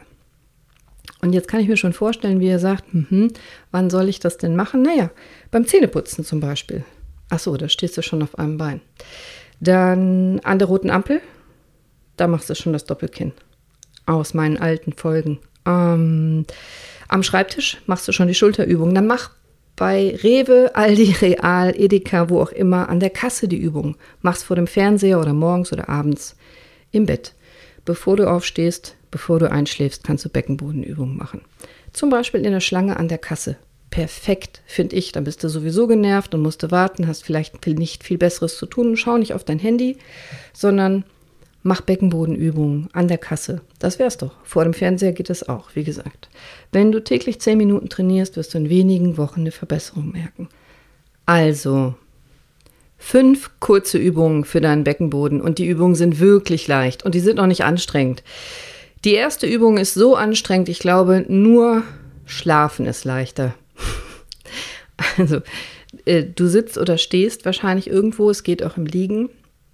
Und 1.22 1.34
jetzt 1.34 1.48
kann 1.48 1.60
ich 1.60 1.68
mir 1.68 1.78
schon 1.78 1.94
vorstellen, 1.94 2.40
wie 2.40 2.48
er 2.48 2.60
sagt, 2.60 2.94
mhm, 2.94 3.32
wann 3.72 3.90
soll 3.90 4.10
ich 4.10 4.20
das 4.20 4.38
denn 4.38 4.56
machen? 4.56 4.82
Naja, 4.82 5.12
beim 5.52 5.66
Zähneputzen 5.66 6.26
zum 6.26 6.40
Beispiel. 6.40 6.84
Ach 7.30 7.40
so, 7.40 7.56
da 7.56 7.70
stehst 7.70 7.98
du 7.98 8.02
schon 8.02 8.24
auf 8.24 8.38
einem 8.40 8.58
Bein. 8.58 8.82
Dann 9.60 10.40
an 10.44 10.60
der 10.60 10.68
roten 10.68 10.90
Ampel, 10.90 11.22
da 12.18 12.28
machst 12.28 12.50
du 12.50 12.56
schon 12.56 12.74
das 12.74 12.86
Doppelkinn. 12.86 13.32
Aus 14.08 14.34
meinen 14.34 14.58
alten 14.58 14.94
Folgen. 14.94 15.40
Ähm, 15.66 16.46
am 17.08 17.24
Schreibtisch 17.24 17.78
machst 17.86 18.08
du 18.08 18.12
schon 18.12 18.28
die 18.28 18.34
Schulterübung. 18.34 18.96
Dann 18.96 19.06
mach 19.06 19.32
bei 19.76 20.18
Rewe, 20.24 20.72
Aldi, 20.74 21.16
Real, 21.22 21.74
Edeka, 21.76 22.30
wo 22.30 22.42
auch 22.42 22.52
immer, 22.52 22.90
an 22.90 23.00
der 23.00 23.12
Kasse 23.12 23.48
die 23.48 23.58
Übung. 23.58 23.96
Machst 24.22 24.44
vor 24.44 24.56
dem 24.56 24.68
Fernseher 24.68 25.20
oder 25.20 25.34
morgens 25.34 25.72
oder 25.72 25.88
abends 25.88 26.36
im 26.92 27.06
Bett. 27.06 27.34
Bevor 27.86 28.18
du 28.18 28.30
aufstehst, 28.30 28.96
bevor 29.10 29.40
du 29.40 29.52
einschläfst, 29.52 30.04
kannst 30.04 30.26
du 30.26 30.30
Beckenbodenübungen 30.30 31.18
machen. 31.18 31.42
Zum 31.94 32.10
Beispiel 32.10 32.46
in 32.46 32.52
der 32.52 32.60
Schlange 32.60 32.98
an 32.98 33.08
der 33.08 33.18
Kasse. 33.18 33.58
Perfekt, 33.90 34.62
finde 34.66 34.96
ich. 34.96 35.12
Dann 35.12 35.26
bist 35.26 35.44
du 35.44 35.50
sowieso 35.50 35.86
genervt 35.88 36.34
und 36.34 36.42
musst 36.42 36.64
du 36.64 36.72
warten, 36.72 37.08
hast 37.08 37.24
vielleicht 37.24 37.66
nicht 37.68 38.04
viel 38.04 38.18
Besseres 38.18 38.58
zu 38.58 38.66
tun. 38.66 38.96
Schau 38.96 39.18
nicht 39.18 39.34
auf 39.34 39.44
dein 39.44 39.60
Handy, 39.60 39.98
sondern 40.54 41.04
mach 41.64 41.82
Beckenbodenübungen 41.82 42.88
an 42.94 43.10
der 43.10 43.18
Kasse. 43.18 43.62
Das 43.80 44.00
wär's 44.00 44.18
doch. 44.18 44.34
Vor 44.44 44.64
dem 44.64 44.74
Fernseher 44.74 45.12
geht 45.12 45.30
es 45.30 45.48
auch, 45.48 45.76
wie 45.76 45.84
gesagt. 45.84 46.30
Wenn 46.72 46.94
du 46.94 47.04
täglich 47.04 47.42
zehn 47.42 47.58
Minuten 47.58 47.90
trainierst, 47.90 48.38
wirst 48.38 48.54
du 48.54 48.60
in 48.60 48.70
wenigen 48.70 49.18
Wochen 49.18 49.42
eine 49.42 49.52
Verbesserung 49.52 50.12
merken. 50.12 50.48
Also, 51.26 51.96
fünf 53.02 53.50
kurze 53.60 53.98
Übungen 53.98 54.46
für 54.46 54.62
deinen 54.62 54.84
Beckenboden 54.84 55.42
und 55.42 55.58
die 55.58 55.68
Übungen 55.68 55.96
sind 55.96 56.20
wirklich 56.20 56.68
leicht 56.68 57.04
und 57.04 57.16
die 57.16 57.20
sind 57.20 57.40
auch 57.40 57.48
nicht 57.48 57.64
anstrengend. 57.64 58.24
Die 59.04 59.14
erste 59.14 59.48
Übung 59.48 59.78
ist 59.78 59.96
so 59.96 60.16
anstrengend, 60.16 60.70
ich 60.70 60.78
glaube, 60.78 61.26
nur 61.28 61.82
Schlafen 62.26 62.86
ist 62.86 63.04
leichter. 63.04 63.56
also, 65.18 65.42
äh, 66.06 66.24
du 66.24 66.48
sitzt 66.48 66.78
oder 66.78 67.00
stehst 67.00 67.44
wahrscheinlich 67.44 67.88
irgendwo, 67.88 68.30
es 68.30 68.44
geht 68.44 68.64
auch 68.64 68.78
im 68.78 68.86
Liegen. 68.86 69.30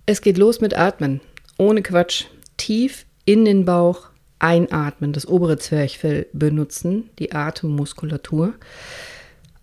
Es 0.06 0.22
geht 0.22 0.38
los 0.38 0.62
mit 0.62 0.76
Atmen, 0.76 1.20
ohne 1.58 1.82
Quatsch. 1.82 2.26
tief 2.56 3.06
in 3.26 3.44
den 3.44 3.66
Bauch 3.66 4.08
einatmen, 4.40 5.12
das 5.12 5.28
obere 5.28 5.58
Zwerchfell 5.58 6.28
benutzen, 6.32 7.10
die 7.20 7.34
Atemmuskulatur. 7.34 8.54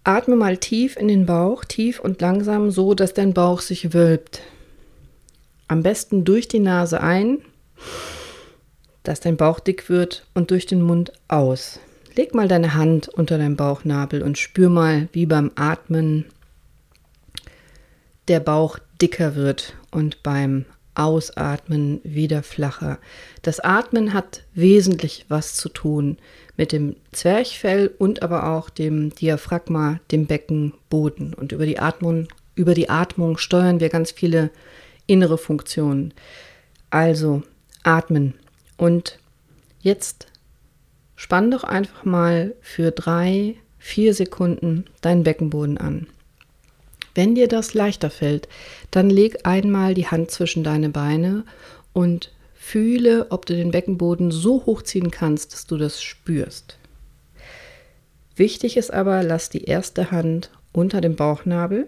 Atme 0.05 0.37
mal 0.37 0.59
tief 0.59 0.97
in 0.99 1.09
den 1.09 1.25
Bauch, 1.25 1.65
tief 1.65 1.99
und 1.99 2.21
langsam, 2.21 2.71
so 2.71 2.93
dass 2.93 3.15
dein 3.15 3.33
Bauch 3.33 3.61
sich 3.61 3.95
wölbt. 3.95 4.43
Am 5.67 5.83
besten 5.83 6.25
durch 6.25 6.47
die 6.47 6.61
Nase 6.61 7.01
ein, 7.01 7.39
dass 9.03 9.21
dein 9.21 9.39
Bauch 9.39 9.61
dick 9.61 9.89
wird 9.89 10.27
und 10.35 10.51
durch 10.51 10.67
den 10.67 10.83
Mund 10.83 11.13
aus. 11.29 11.81
Leg 12.17 12.35
mal 12.35 12.49
deine 12.49 12.75
Hand 12.75 13.09
unter 13.09 13.39
deinem 13.39 13.57
Bauchnabel 13.57 14.23
und 14.23 14.37
spür 14.37 14.69
mal, 14.69 15.09
wie 15.13 15.25
beim 15.25 15.51
Atmen 15.55 16.27
der 18.29 18.41
Bauch 18.41 18.79
dicker 19.01 19.35
wird 19.35 19.75
und 19.91 20.23
beim 20.23 20.67
Ausatmen 20.95 22.01
wieder 22.05 22.43
flacher. 22.43 22.99
Das 23.43 23.61
Atmen 23.61 24.13
hat 24.13 24.43
wesentlich 24.55 25.27
was 25.29 25.55
zu 25.55 25.69
tun 25.69 26.19
mit 26.57 26.73
dem 26.73 26.97
Zwerchfell 27.13 27.93
und 27.99 28.23
aber 28.23 28.49
auch 28.51 28.71
dem 28.71 29.11
Diaphragma, 29.15 30.01
dem 30.13 30.27
Beckenboden. 30.27 31.35
Und 31.35 31.53
über 31.53 31.67
die 31.67 31.79
Atmung, 31.79 32.29
über 32.55 32.75
die 32.75 32.91
Atmung 32.91 33.39
steuern 33.39 33.81
wir 33.81 33.89
ganz 33.89 34.13
viele 34.13 34.51
innere 35.07 35.39
Funktionen. 35.39 36.15
Also 36.91 37.43
atmen. 37.83 38.35
Und 38.77 39.19
jetzt 39.81 40.27
spann 41.17 41.51
doch 41.51 41.65
einfach 41.65 42.05
mal 42.05 42.55
für 42.61 42.91
drei, 42.91 43.57
vier 43.79 44.15
Sekunden 44.15 44.85
deinen 45.01 45.25
Beckenboden 45.25 45.79
an. 45.79 46.07
Wenn 47.15 47.35
dir 47.35 47.49
das 47.49 47.75
leichter 47.75 48.11
fällt, 48.11 48.49
dann 48.91 49.11
leg 49.11 49.39
einmal 49.45 49.95
die 49.95 50.09
Hand 50.09 50.31
zwischen 50.31 50.65
deine 50.65 50.89
Beine 50.89 51.45
und 51.93 52.33
fühle, 52.55 53.27
ob 53.31 53.47
du 53.47 53.55
den 53.55 53.71
Beckenboden 53.71 54.31
so 54.31 54.67
hochziehen 54.67 55.11
kannst, 55.11 55.53
dass 55.53 55.67
du 55.67 55.77
das 55.77 56.03
spürst. 56.03 56.79
Wichtig 58.37 58.77
ist 58.77 58.93
aber, 58.93 59.23
lass 59.23 59.49
die 59.49 59.65
erste 59.65 60.11
Hand 60.11 60.51
unter 60.73 61.01
dem 61.01 61.15
Bauchnabel, 61.15 61.87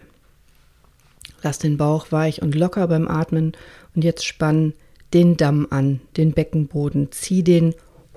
lass 1.43 1.59
den 1.59 1.77
Bauch 1.77 2.13
weich 2.13 2.41
und 2.41 2.55
locker 2.55 2.87
beim 2.87 3.09
Atmen 3.09 3.53
und 3.95 4.05
jetzt 4.05 4.25
spann 4.25 4.75
den 5.13 5.37
Damm 5.37 5.67
an, 5.71 6.01
den 6.17 6.33
Beckenboden, 6.33 7.11
zieh 7.11 7.43
den 7.43 7.75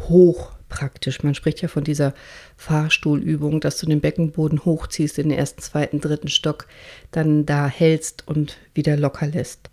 hoch 0.09 0.51
praktisch. 0.69 1.23
Man 1.23 1.35
spricht 1.35 1.61
ja 1.61 1.67
von 1.67 1.83
dieser 1.83 2.13
Fahrstuhlübung, 2.55 3.59
dass 3.59 3.79
du 3.79 3.85
den 3.85 4.01
Beckenboden 4.01 4.63
hochziehst 4.63 5.19
in 5.19 5.29
den 5.29 5.37
ersten, 5.37 5.61
zweiten, 5.61 5.99
dritten 5.99 6.29
Stock, 6.29 6.67
dann 7.11 7.45
da 7.45 7.67
hältst 7.67 8.27
und 8.27 8.57
wieder 8.73 8.95
locker 8.95 9.27
lässt. 9.27 9.69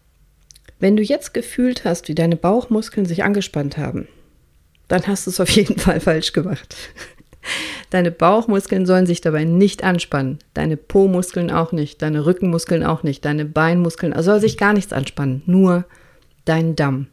Wenn 0.78 0.96
du 0.96 1.02
jetzt 1.02 1.32
gefühlt 1.32 1.84
hast, 1.84 2.08
wie 2.08 2.14
deine 2.14 2.36
Bauchmuskeln 2.36 3.06
sich 3.06 3.22
angespannt 3.24 3.78
haben, 3.78 4.08
dann 4.88 5.06
hast 5.06 5.26
du 5.26 5.30
es 5.30 5.40
auf 5.40 5.50
jeden 5.50 5.78
Fall 5.78 6.00
falsch 6.00 6.32
gemacht. 6.32 6.76
Deine 7.90 8.10
Bauchmuskeln 8.10 8.86
sollen 8.86 9.06
sich 9.06 9.20
dabei 9.20 9.44
nicht 9.44 9.84
anspannen. 9.84 10.40
Deine 10.54 10.76
Po-Muskeln 10.76 11.52
auch 11.52 11.70
nicht. 11.70 12.02
Deine 12.02 12.26
Rückenmuskeln 12.26 12.84
auch 12.84 13.04
nicht. 13.04 13.24
Deine 13.24 13.44
Beinmuskeln. 13.44 14.12
Also 14.12 14.32
soll 14.32 14.40
sich 14.40 14.56
gar 14.56 14.72
nichts 14.72 14.92
anspannen. 14.92 15.42
Nur 15.46 15.84
dein 16.44 16.74
Damm 16.74 17.06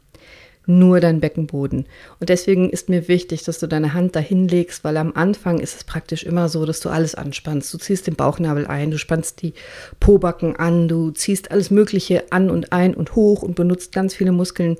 nur 0.65 0.99
dein 0.99 1.19
Beckenboden. 1.19 1.85
Und 2.19 2.29
deswegen 2.29 2.69
ist 2.69 2.89
mir 2.89 3.07
wichtig, 3.07 3.43
dass 3.43 3.59
du 3.59 3.67
deine 3.67 3.93
Hand 3.93 4.15
dahin 4.15 4.47
legst, 4.47 4.83
weil 4.83 4.97
am 4.97 5.13
Anfang 5.13 5.59
ist 5.59 5.75
es 5.75 5.83
praktisch 5.83 6.23
immer 6.23 6.49
so, 6.49 6.65
dass 6.65 6.79
du 6.79 6.89
alles 6.89 7.15
anspannst. 7.15 7.73
Du 7.73 7.77
ziehst 7.77 8.07
den 8.07 8.15
Bauchnabel 8.15 8.67
ein, 8.67 8.91
du 8.91 8.97
spannst 8.97 9.41
die 9.41 9.53
Pobacken 9.99 10.55
an, 10.55 10.87
du 10.87 11.11
ziehst 11.11 11.51
alles 11.51 11.71
Mögliche 11.71 12.31
an 12.31 12.49
und 12.49 12.71
ein 12.71 12.93
und 12.93 13.15
hoch 13.15 13.43
und 13.43 13.55
benutzt 13.55 13.91
ganz 13.91 14.15
viele 14.15 14.31
Muskeln. 14.31 14.77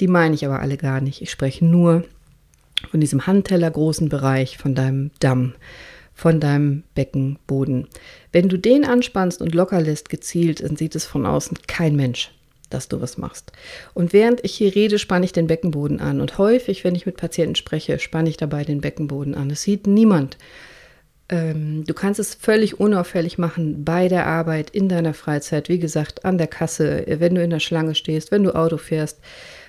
Die 0.00 0.08
meine 0.08 0.34
ich 0.34 0.44
aber 0.44 0.60
alle 0.60 0.76
gar 0.76 1.00
nicht. 1.00 1.22
Ich 1.22 1.30
spreche 1.30 1.64
nur 1.64 2.04
von 2.90 3.00
diesem 3.00 3.26
Handteller 3.26 3.70
großen 3.70 4.08
Bereich, 4.08 4.58
von 4.58 4.74
deinem 4.74 5.12
Damm, 5.20 5.54
von 6.12 6.40
deinem 6.40 6.82
Beckenboden. 6.94 7.86
Wenn 8.32 8.48
du 8.48 8.58
den 8.58 8.84
anspannst 8.84 9.40
und 9.40 9.54
locker 9.54 9.80
lässt, 9.80 10.08
gezielt, 10.08 10.62
dann 10.62 10.76
sieht 10.76 10.96
es 10.96 11.06
von 11.06 11.24
außen 11.24 11.58
kein 11.68 11.94
Mensch 11.94 12.32
dass 12.70 12.88
du 12.88 13.00
was 13.00 13.18
machst. 13.18 13.52
Und 13.94 14.12
während 14.12 14.44
ich 14.44 14.54
hier 14.54 14.74
rede, 14.74 14.98
spanne 14.98 15.24
ich 15.24 15.32
den 15.32 15.46
Beckenboden 15.46 16.00
an. 16.00 16.20
Und 16.20 16.38
häufig, 16.38 16.84
wenn 16.84 16.94
ich 16.94 17.06
mit 17.06 17.16
Patienten 17.16 17.54
spreche, 17.54 17.98
spanne 17.98 18.28
ich 18.28 18.36
dabei 18.36 18.64
den 18.64 18.80
Beckenboden 18.80 19.34
an. 19.34 19.50
Es 19.50 19.62
sieht 19.62 19.86
niemand. 19.86 20.36
Ähm, 21.28 21.84
du 21.86 21.94
kannst 21.94 22.20
es 22.20 22.34
völlig 22.34 22.80
unauffällig 22.80 23.38
machen 23.38 23.84
bei 23.84 24.08
der 24.08 24.26
Arbeit, 24.26 24.70
in 24.70 24.88
deiner 24.88 25.14
Freizeit, 25.14 25.68
wie 25.68 25.78
gesagt, 25.78 26.24
an 26.24 26.36
der 26.36 26.48
Kasse, 26.48 27.04
wenn 27.06 27.34
du 27.34 27.42
in 27.42 27.50
der 27.50 27.60
Schlange 27.60 27.94
stehst, 27.94 28.30
wenn 28.30 28.44
du 28.44 28.54
Auto 28.54 28.76
fährst, 28.76 29.20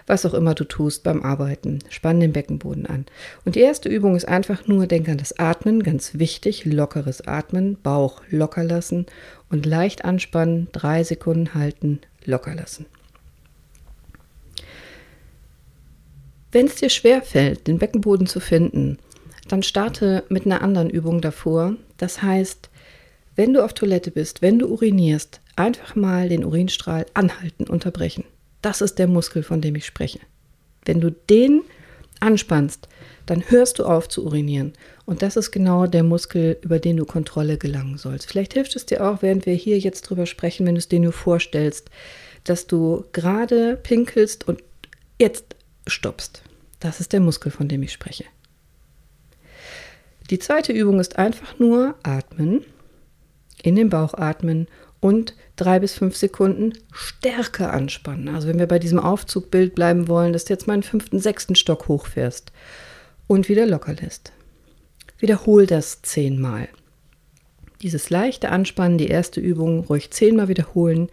was 0.07 0.25
auch 0.25 0.33
immer 0.33 0.53
du 0.53 0.65
tust 0.65 1.03
beim 1.03 1.23
Arbeiten. 1.23 1.79
Spann 1.89 2.19
den 2.19 2.33
Beckenboden 2.33 2.85
an. 2.85 3.05
Und 3.45 3.55
die 3.55 3.61
erste 3.61 3.89
Übung 3.89 4.15
ist 4.15 4.27
einfach 4.27 4.67
nur, 4.67 4.85
denk 4.85 5.07
an 5.09 5.17
das 5.17 5.39
Atmen, 5.39 5.81
ganz 5.81 6.19
wichtig, 6.19 6.65
lockeres 6.65 7.25
Atmen, 7.25 7.77
Bauch 7.81 8.21
locker 8.29 8.63
lassen 8.63 9.05
und 9.49 9.65
leicht 9.65 10.05
anspannen, 10.05 10.67
drei 10.73 11.03
Sekunden 11.03 11.53
halten, 11.53 12.01
locker 12.27 12.55
lassen. 12.55 12.85
Wenn 16.51 16.67
es 16.67 16.75
dir 16.75 16.89
schwer 16.89 17.21
fällt, 17.21 17.67
den 17.67 17.79
Beckenboden 17.79 18.27
zu 18.27 18.39
finden, 18.39 18.97
dann 19.47 19.61
starte 19.61 20.23
mit 20.29 20.45
einer 20.45 20.61
anderen 20.61 20.89
Übung 20.89 21.21
davor. 21.21 21.75
Das 21.97 22.21
heißt, 22.21 22.69
wenn 23.35 23.53
du 23.53 23.63
auf 23.63 23.73
Toilette 23.73 24.11
bist, 24.11 24.41
wenn 24.41 24.59
du 24.59 24.67
urinierst, 24.67 25.41
einfach 25.55 25.95
mal 25.95 26.29
den 26.29 26.45
Urinstrahl 26.45 27.05
anhalten, 27.13 27.65
unterbrechen. 27.65 28.23
Das 28.61 28.81
ist 28.81 28.99
der 28.99 29.07
Muskel, 29.07 29.43
von 29.43 29.61
dem 29.61 29.75
ich 29.75 29.85
spreche. 29.85 30.19
Wenn 30.85 31.01
du 31.01 31.11
den 31.11 31.61
anspannst, 32.19 32.87
dann 33.25 33.49
hörst 33.49 33.79
du 33.79 33.85
auf 33.85 34.07
zu 34.07 34.25
urinieren. 34.25 34.73
Und 35.05 35.21
das 35.21 35.35
ist 35.35 35.51
genau 35.51 35.87
der 35.87 36.03
Muskel, 36.03 36.57
über 36.61 36.79
den 36.79 36.97
du 36.97 37.05
Kontrolle 37.05 37.57
gelangen 37.57 37.97
sollst. 37.97 38.27
Vielleicht 38.27 38.53
hilft 38.53 38.75
es 38.75 38.85
dir 38.85 39.05
auch, 39.05 39.21
während 39.21 39.45
wir 39.45 39.53
hier 39.53 39.77
jetzt 39.79 40.03
drüber 40.03 40.25
sprechen, 40.25 40.65
wenn 40.65 40.75
du 40.75 40.79
es 40.79 40.87
dir 40.87 40.99
nur 40.99 41.13
vorstellst, 41.13 41.89
dass 42.43 42.67
du 42.67 43.05
gerade 43.13 43.77
pinkelst 43.77 44.47
und 44.47 44.63
jetzt 45.19 45.55
stoppst. 45.87 46.43
Das 46.79 46.99
ist 46.99 47.13
der 47.13 47.19
Muskel, 47.19 47.51
von 47.51 47.67
dem 47.67 47.83
ich 47.83 47.93
spreche. 47.93 48.25
Die 50.29 50.39
zweite 50.39 50.73
Übung 50.73 50.99
ist 50.99 51.17
einfach 51.17 51.59
nur 51.59 51.95
atmen, 52.03 52.63
in 53.61 53.75
den 53.75 53.89
Bauch 53.89 54.13
atmen 54.15 54.67
und 54.99 55.35
drei 55.55 55.79
bis 55.79 55.93
fünf 55.93 56.15
Sekunden 56.15 56.73
stärker 56.91 57.71
anspannen. 57.71 58.29
Also 58.29 58.47
wenn 58.47 58.59
wir 58.59 58.67
bei 58.67 58.79
diesem 58.79 58.99
Aufzugbild 58.99 59.75
bleiben 59.75 60.07
wollen, 60.07 60.33
dass 60.33 60.45
du 60.45 60.53
jetzt 60.53 60.67
mal 60.67 60.73
einen 60.73 60.83
fünften, 60.83 61.19
sechsten 61.19 61.55
Stock 61.55 61.87
hochfährst 61.87 62.51
und 63.27 63.49
wieder 63.49 63.65
locker 63.65 63.93
lässt. 63.93 64.31
Wiederhol 65.19 65.65
das 65.65 66.01
zehnmal. 66.01 66.67
Dieses 67.81 68.09
leichte 68.09 68.49
Anspannen, 68.49 68.97
die 68.97 69.07
erste 69.07 69.39
Übung 69.39 69.81
ruhig 69.81 70.11
zehnmal 70.11 70.47
wiederholen. 70.47 71.09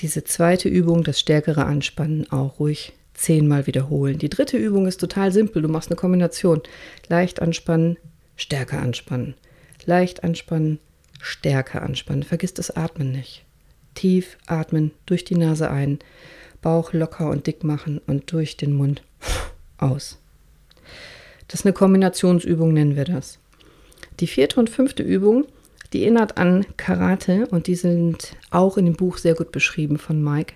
Diese 0.00 0.24
zweite 0.24 0.68
Übung, 0.68 1.04
das 1.04 1.20
stärkere 1.20 1.66
Anspannen, 1.66 2.30
auch 2.30 2.60
ruhig 2.60 2.92
zehnmal 3.14 3.66
wiederholen. 3.66 4.18
Die 4.18 4.28
dritte 4.28 4.56
Übung 4.56 4.86
ist 4.86 4.98
total 4.98 5.32
simpel. 5.32 5.62
Du 5.62 5.68
machst 5.68 5.90
eine 5.90 5.96
Kombination. 5.96 6.62
Leicht 7.08 7.42
anspannen, 7.42 7.98
stärker 8.36 8.80
anspannen. 8.80 9.34
Leicht 9.84 10.24
anspannen, 10.24 10.78
stärker 11.20 11.82
anspannen. 11.82 12.22
Vergiss 12.22 12.54
das 12.54 12.70
Atmen 12.70 13.10
nicht. 13.10 13.44
Tief 13.94 14.38
atmen, 14.46 14.92
durch 15.06 15.24
die 15.24 15.34
Nase 15.34 15.70
ein, 15.70 15.98
Bauch 16.62 16.92
locker 16.92 17.30
und 17.30 17.46
dick 17.46 17.64
machen 17.64 18.00
und 18.06 18.32
durch 18.32 18.56
den 18.56 18.72
Mund 18.72 19.02
aus. 19.78 20.18
Das 21.48 21.60
ist 21.60 21.66
eine 21.66 21.72
Kombinationsübung, 21.72 22.72
nennen 22.72 22.96
wir 22.96 23.04
das. 23.04 23.38
Die 24.20 24.26
vierte 24.26 24.60
und 24.60 24.70
fünfte 24.70 25.02
Übung, 25.02 25.46
die 25.92 26.02
erinnert 26.02 26.36
an 26.36 26.66
Karate 26.76 27.46
und 27.46 27.66
die 27.66 27.74
sind 27.74 28.36
auch 28.50 28.76
in 28.76 28.84
dem 28.84 28.96
Buch 28.96 29.18
sehr 29.18 29.34
gut 29.34 29.52
beschrieben 29.52 29.98
von 29.98 30.22
Mike. 30.22 30.54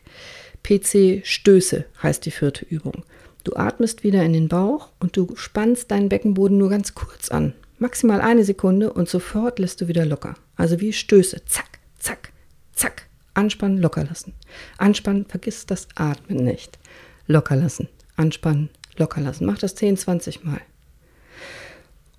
PC 0.63 1.27
Stöße 1.27 1.87
heißt 2.03 2.25
die 2.27 2.31
vierte 2.31 2.65
Übung. 2.65 3.05
Du 3.45 3.57
atmest 3.57 4.05
wieder 4.05 4.23
in 4.23 4.33
den 4.33 4.49
Bauch 4.49 4.91
und 5.01 5.17
du 5.17 5.35
spannst 5.35 5.91
deinen 5.91 6.09
Beckenboden 6.09 6.59
nur 6.59 6.71
ganz 6.71 6.95
kurz 6.95 7.31
an. 7.31 7.55
Maximal 7.79 8.21
eine 8.21 8.45
Sekunde 8.45 8.93
und 8.93 9.09
sofort 9.09 9.59
lässt 9.59 9.81
du 9.81 9.89
wieder 9.89 10.07
locker. 10.07 10.35
Also 10.57 10.81
wie 10.81 10.93
Stöße. 10.93 11.45
Zack, 11.47 11.81
zack, 11.99 12.33
zack. 12.73 13.09
Anspannen, 13.35 13.79
locker 13.79 14.05
lassen. 14.05 14.35
Anspannen, 14.79 15.25
vergiss 15.27 15.67
das 15.67 15.89
Atmen 15.97 16.45
nicht. 16.45 16.79
Locker 17.27 17.57
lassen. 17.57 17.89
Anspannen, 18.15 18.69
locker 18.97 19.21
lassen. 19.21 19.47
Mach 19.47 19.59
das 19.59 19.75
10, 19.75 19.97
20 19.97 20.45
Mal. 20.45 20.61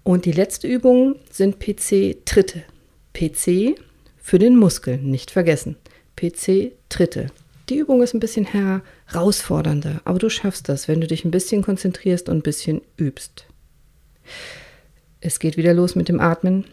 Und 0.04 0.26
die 0.26 0.32
letzte 0.32 0.68
Übung 0.68 1.16
sind 1.32 1.60
PC-Tritte. 1.60 2.64
PC 3.14 3.80
für 4.18 4.40
den 4.40 4.58
Muskel, 4.58 4.98
nicht 4.98 5.32
vergessen. 5.32 5.76
PC-Tritte. 6.16 7.28
Die 7.70 7.78
Übung 7.78 8.04
ist 8.04 8.14
ein 8.14 8.20
bisschen 8.20 8.46
herausfordernder, 8.46 10.02
aber 10.04 10.20
du 10.20 10.30
schaffst 10.30 10.68
das, 10.68 10.88
wenn 10.88 11.00
du 11.00 11.08
dich 11.08 11.24
ein 11.24 11.32
bisschen 11.32 11.62
konzentrierst 11.62 12.28
und 12.28 12.38
ein 12.38 12.42
bisschen 12.42 12.82
übst. 12.98 13.46
Es 15.22 15.40
geht 15.40 15.56
wieder 15.56 15.74
los 15.74 15.96
mit 15.96 16.10
dem 16.10 16.20
Atmen. 16.20 16.66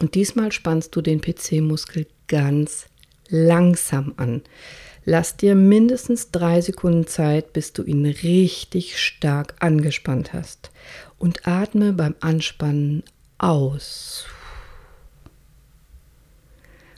Und 0.00 0.14
diesmal 0.14 0.52
spannst 0.52 0.94
du 0.94 1.00
den 1.00 1.20
PC-Muskel 1.20 2.06
ganz 2.28 2.86
langsam 3.28 4.14
an. 4.16 4.42
Lass 5.04 5.36
dir 5.36 5.54
mindestens 5.54 6.30
drei 6.30 6.60
Sekunden 6.60 7.06
Zeit, 7.06 7.52
bis 7.52 7.72
du 7.72 7.82
ihn 7.82 8.06
richtig 8.06 8.98
stark 8.98 9.54
angespannt 9.60 10.32
hast. 10.32 10.70
Und 11.24 11.48
atme 11.48 11.94
beim 11.94 12.14
Anspannen 12.20 13.02
aus. 13.38 14.26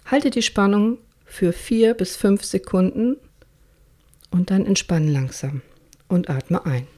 Halte 0.04 0.30
die 0.30 0.42
Spannung 0.42 0.98
für 1.24 1.52
vier 1.52 1.94
bis 1.94 2.16
fünf 2.16 2.42
Sekunden 2.42 3.18
und 4.32 4.50
dann 4.50 4.66
entspann 4.66 5.06
langsam 5.06 5.62
und 6.08 6.28
atme 6.28 6.66
ein. 6.66 6.88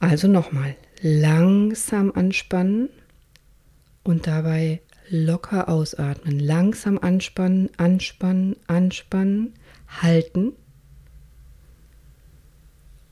Also 0.00 0.26
nochmal 0.26 0.74
langsam 1.00 2.10
anspannen 2.10 2.88
und 4.02 4.26
dabei 4.26 4.80
locker 5.08 5.68
ausatmen. 5.68 6.40
Langsam 6.40 6.98
anspannen, 6.98 7.70
anspannen, 7.76 8.56
anspannen, 8.66 9.54
halten 9.86 10.54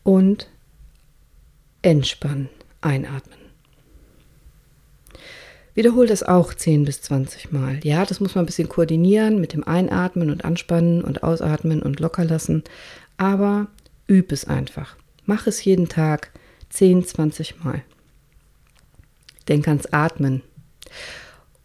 und 0.02 0.48
entspannen, 1.82 2.48
einatmen. 2.80 3.38
Wiederhol 5.74 6.06
das 6.06 6.22
auch 6.22 6.52
10 6.52 6.84
bis 6.84 7.00
20 7.02 7.50
Mal. 7.50 7.80
Ja, 7.82 8.04
das 8.04 8.20
muss 8.20 8.34
man 8.34 8.44
ein 8.44 8.46
bisschen 8.46 8.68
koordinieren 8.68 9.40
mit 9.40 9.54
dem 9.54 9.66
Einatmen 9.66 10.30
und 10.30 10.44
Anspannen 10.44 11.02
und 11.02 11.22
Ausatmen 11.22 11.82
und 11.82 11.98
locker 11.98 12.24
lassen. 12.24 12.62
Aber 13.16 13.68
üb 14.08 14.32
es 14.32 14.44
einfach. 14.44 14.96
Mach 15.24 15.46
es 15.46 15.64
jeden 15.64 15.88
Tag 15.88 16.30
10, 16.70 17.06
20 17.06 17.64
Mal. 17.64 17.82
Denk 19.48 19.66
ans 19.66 19.86
Atmen. 19.86 20.42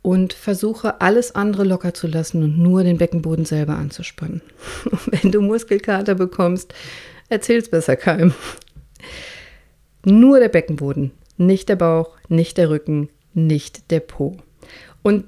Und 0.01 0.31
versuche 0.31 1.01
alles 1.01 1.35
andere 1.35 1.65
locker 1.65 1.93
zu 1.93 2.07
lassen 2.07 2.41
und 2.41 2.57
nur 2.57 2.83
den 2.83 2.97
Beckenboden 2.97 3.43
selber 3.43 3.75
anzuspannen. 3.75 4.41
Wenn 5.07 5.33
du 5.33 5.41
Muskelkater 5.41 6.15
bekommst, 6.15 6.73
erzähl 7.27 7.59
es 7.59 7.69
besser 7.69 7.97
keinem. 7.97 8.33
Nur 10.05 10.39
der 10.39 10.49
Beckenboden, 10.49 11.11
nicht 11.37 11.69
der 11.69 11.75
Bauch, 11.75 12.15
nicht 12.29 12.57
der 12.57 12.69
Rücken, 12.69 13.09
nicht 13.33 13.91
der 13.91 13.99
Po. 13.99 14.37
Und 15.03 15.25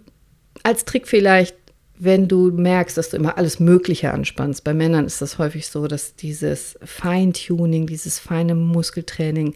als 0.63 0.85
Trick 0.85 1.07
vielleicht, 1.07 1.55
wenn 1.97 2.27
du 2.27 2.49
merkst, 2.51 2.97
dass 2.97 3.09
du 3.09 3.17
immer 3.17 3.37
alles 3.37 3.59
Mögliche 3.59 4.11
anspannst. 4.11 4.63
Bei 4.63 4.73
Männern 4.73 5.05
ist 5.05 5.21
das 5.21 5.37
häufig 5.37 5.67
so, 5.67 5.87
dass 5.87 6.15
dieses 6.15 6.79
Feintuning, 6.81 7.87
dieses 7.87 8.19
feine 8.19 8.55
Muskeltraining 8.55 9.53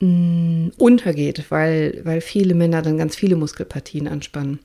mh, 0.00 0.08
mm, 0.08 0.72
untergeht, 0.78 1.44
weil, 1.50 2.00
weil 2.04 2.22
viele 2.22 2.54
Männer 2.54 2.80
dann 2.80 2.96
ganz 2.96 3.14
viele 3.14 3.36
Muskelpartien 3.36 4.08
anspannen. 4.08 4.58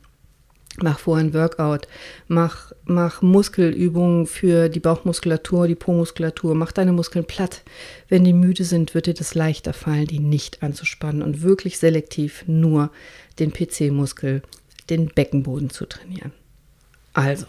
Mach 0.82 1.00
vorher 1.00 1.26
ein 1.26 1.34
Workout, 1.34 1.88
mach, 2.28 2.72
mach 2.86 3.22
Muskelübungen 3.22 4.28
für 4.28 4.70
die 4.70 4.80
Bauchmuskulatur, 4.80 5.68
die 5.68 5.76
Po-Muskulatur, 5.76 6.56
mach 6.56 6.72
deine 6.72 6.94
Muskeln 6.94 7.26
platt. 7.26 7.64
Wenn 8.08 8.24
die 8.24 8.34
müde 8.34 8.64
sind, 8.64 8.94
wird 8.94 9.08
dir 9.08 9.14
das 9.14 9.36
leichter 9.36 9.74
fallen, 9.74 10.08
die 10.08 10.20
nicht 10.20 10.64
anzuspannen 10.64 11.22
und 11.22 11.42
wirklich 11.42 11.80
selektiv 11.80 12.44
nur 12.48 12.92
den 13.40 13.52
PC-Muskel, 13.52 14.42
den 14.90 15.08
Beckenboden 15.08 15.70
zu 15.70 15.86
trainieren. 15.86 16.32
Also, 17.14 17.46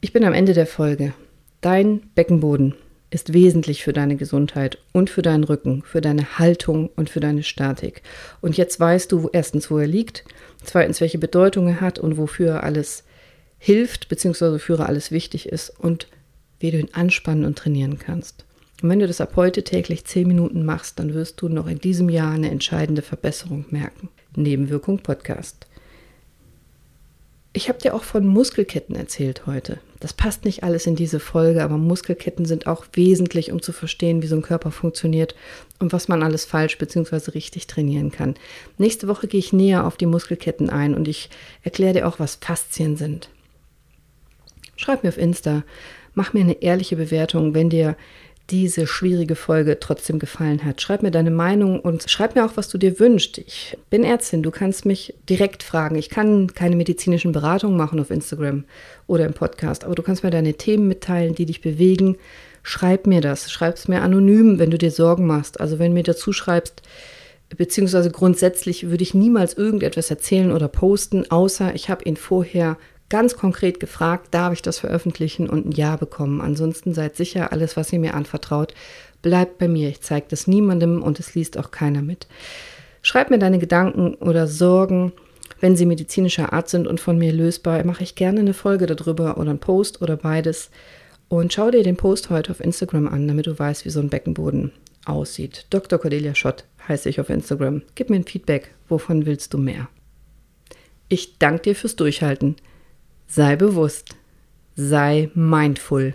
ich 0.00 0.12
bin 0.12 0.24
am 0.24 0.32
Ende 0.32 0.52
der 0.52 0.66
Folge. 0.66 1.14
Dein 1.60 2.00
Beckenboden 2.14 2.74
ist 3.10 3.32
wesentlich 3.32 3.82
für 3.82 3.92
deine 3.92 4.16
Gesundheit 4.16 4.78
und 4.92 5.08
für 5.08 5.22
deinen 5.22 5.44
Rücken, 5.44 5.82
für 5.82 6.00
deine 6.00 6.38
Haltung 6.38 6.90
und 6.96 7.08
für 7.08 7.20
deine 7.20 7.42
Statik. 7.42 8.02
Und 8.40 8.56
jetzt 8.56 8.78
weißt 8.78 9.10
du 9.12 9.30
erstens, 9.32 9.70
wo 9.70 9.78
er 9.78 9.86
liegt, 9.86 10.24
zweitens, 10.62 11.00
welche 11.00 11.18
Bedeutung 11.18 11.68
er 11.68 11.80
hat 11.80 11.98
und 11.98 12.18
wofür 12.18 12.54
er 12.54 12.64
alles 12.64 13.04
hilft, 13.58 14.08
beziehungsweise 14.08 14.54
wofür 14.54 14.80
alles 14.80 15.10
wichtig 15.10 15.48
ist 15.48 15.70
und 15.70 16.08
wie 16.60 16.70
du 16.70 16.78
ihn 16.78 16.92
anspannen 16.92 17.44
und 17.44 17.56
trainieren 17.56 17.98
kannst. 17.98 18.44
Und 18.82 18.90
wenn 18.90 18.98
du 19.00 19.06
das 19.06 19.20
ab 19.20 19.32
heute 19.36 19.64
täglich 19.64 20.04
zehn 20.04 20.28
Minuten 20.28 20.64
machst, 20.64 20.98
dann 20.98 21.14
wirst 21.14 21.40
du 21.40 21.48
noch 21.48 21.66
in 21.66 21.80
diesem 21.80 22.08
Jahr 22.08 22.32
eine 22.32 22.50
entscheidende 22.50 23.02
Verbesserung 23.02 23.64
merken. 23.70 24.08
Nebenwirkung 24.36 24.98
Podcast. 24.98 25.67
Ich 27.52 27.68
habe 27.68 27.78
dir 27.78 27.94
auch 27.94 28.02
von 28.02 28.26
Muskelketten 28.26 28.94
erzählt 28.94 29.46
heute. 29.46 29.78
Das 30.00 30.12
passt 30.12 30.44
nicht 30.44 30.62
alles 30.62 30.86
in 30.86 30.96
diese 30.96 31.18
Folge, 31.18 31.62
aber 31.62 31.76
Muskelketten 31.76 32.44
sind 32.44 32.66
auch 32.66 32.84
wesentlich, 32.92 33.50
um 33.50 33.62
zu 33.62 33.72
verstehen, 33.72 34.22
wie 34.22 34.26
so 34.26 34.36
ein 34.36 34.42
Körper 34.42 34.70
funktioniert 34.70 35.34
und 35.80 35.92
was 35.92 36.08
man 36.08 36.22
alles 36.22 36.44
falsch 36.44 36.78
bzw. 36.78 37.32
richtig 37.32 37.66
trainieren 37.66 38.12
kann. 38.12 38.34
Nächste 38.76 39.08
Woche 39.08 39.26
gehe 39.26 39.40
ich 39.40 39.52
näher 39.52 39.86
auf 39.86 39.96
die 39.96 40.06
Muskelketten 40.06 40.70
ein 40.70 40.94
und 40.94 41.08
ich 41.08 41.30
erkläre 41.62 41.94
dir 41.94 42.06
auch, 42.06 42.20
was 42.20 42.36
Faszien 42.36 42.96
sind. 42.96 43.30
Schreib 44.76 45.02
mir 45.02 45.08
auf 45.08 45.18
Insta, 45.18 45.64
mach 46.14 46.34
mir 46.34 46.40
eine 46.40 46.62
ehrliche 46.62 46.96
Bewertung, 46.96 47.54
wenn 47.54 47.70
dir 47.70 47.96
diese 48.50 48.86
schwierige 48.86 49.34
Folge 49.34 49.78
trotzdem 49.78 50.18
gefallen 50.18 50.64
hat. 50.64 50.80
Schreib 50.80 51.02
mir 51.02 51.10
deine 51.10 51.30
Meinung 51.30 51.80
und 51.80 52.08
schreib 52.08 52.34
mir 52.34 52.46
auch, 52.46 52.56
was 52.56 52.68
du 52.68 52.78
dir 52.78 52.98
wünschst. 52.98 53.38
Ich 53.38 53.76
bin 53.90 54.04
Ärztin, 54.04 54.42
du 54.42 54.50
kannst 54.50 54.86
mich 54.86 55.14
direkt 55.28 55.62
fragen. 55.62 55.96
Ich 55.96 56.08
kann 56.08 56.54
keine 56.54 56.76
medizinischen 56.76 57.32
Beratungen 57.32 57.76
machen 57.76 58.00
auf 58.00 58.10
Instagram 58.10 58.64
oder 59.06 59.26
im 59.26 59.34
Podcast, 59.34 59.84
aber 59.84 59.94
du 59.94 60.02
kannst 60.02 60.24
mir 60.24 60.30
deine 60.30 60.54
Themen 60.54 60.88
mitteilen, 60.88 61.34
die 61.34 61.46
dich 61.46 61.60
bewegen. 61.60 62.16
Schreib 62.62 63.06
mir 63.06 63.20
das. 63.20 63.50
Schreib 63.50 63.76
es 63.76 63.86
mir 63.86 64.00
anonym, 64.00 64.58
wenn 64.58 64.70
du 64.70 64.78
dir 64.78 64.90
Sorgen 64.90 65.26
machst. 65.26 65.60
Also 65.60 65.78
wenn 65.78 65.90
du 65.90 65.94
mir 65.94 66.02
dazu 66.02 66.32
schreibst, 66.32 66.82
beziehungsweise 67.56 68.10
grundsätzlich 68.10 68.88
würde 68.88 69.02
ich 69.02 69.14
niemals 69.14 69.54
irgendetwas 69.54 70.10
erzählen 70.10 70.52
oder 70.52 70.68
posten, 70.68 71.30
außer 71.30 71.74
ich 71.74 71.90
habe 71.90 72.04
ihn 72.04 72.16
vorher 72.16 72.78
ganz 73.08 73.36
konkret 73.36 73.80
gefragt, 73.80 74.28
darf 74.32 74.52
ich 74.52 74.62
das 74.62 74.78
veröffentlichen 74.78 75.48
und 75.48 75.66
ein 75.66 75.72
Ja 75.72 75.96
bekommen. 75.96 76.40
Ansonsten 76.40 76.94
seid 76.94 77.16
sicher, 77.16 77.52
alles, 77.52 77.76
was 77.76 77.92
ihr 77.92 77.98
mir 77.98 78.14
anvertraut, 78.14 78.74
bleibt 79.22 79.58
bei 79.58 79.68
mir. 79.68 79.88
Ich 79.88 80.00
zeige 80.00 80.26
das 80.28 80.46
niemandem 80.46 81.02
und 81.02 81.18
es 81.18 81.34
liest 81.34 81.58
auch 81.58 81.70
keiner 81.70 82.02
mit. 82.02 82.26
Schreib 83.02 83.30
mir 83.30 83.38
deine 83.38 83.58
Gedanken 83.58 84.14
oder 84.14 84.46
Sorgen, 84.46 85.12
wenn 85.60 85.76
sie 85.76 85.86
medizinischer 85.86 86.52
Art 86.52 86.68
sind 86.68 86.86
und 86.86 87.00
von 87.00 87.18
mir 87.18 87.32
lösbar, 87.32 87.82
mache 87.84 88.02
ich 88.02 88.14
gerne 88.14 88.40
eine 88.40 88.54
Folge 88.54 88.86
darüber 88.86 89.38
oder 89.38 89.50
einen 89.50 89.58
Post 89.58 90.02
oder 90.02 90.16
beides. 90.16 90.70
Und 91.28 91.52
schau 91.52 91.70
dir 91.70 91.82
den 91.82 91.96
Post 91.96 92.30
heute 92.30 92.52
auf 92.52 92.60
Instagram 92.60 93.08
an, 93.08 93.26
damit 93.26 93.46
du 93.46 93.58
weißt, 93.58 93.84
wie 93.84 93.90
so 93.90 94.00
ein 94.00 94.08
Beckenboden 94.08 94.72
aussieht. 95.04 95.66
Dr. 95.70 95.98
Cordelia 95.98 96.34
Schott 96.34 96.64
heiße 96.86 97.08
ich 97.08 97.20
auf 97.20 97.28
Instagram. 97.28 97.82
Gib 97.94 98.10
mir 98.10 98.16
ein 98.16 98.24
Feedback. 98.24 98.74
Wovon 98.88 99.26
willst 99.26 99.52
du 99.52 99.58
mehr? 99.58 99.88
Ich 101.08 101.38
danke 101.38 101.62
dir 101.62 101.74
fürs 101.74 101.96
Durchhalten. 101.96 102.56
Sei 103.30 103.56
bewusst, 103.56 104.16
sei 104.74 105.30
mindful. 105.34 106.14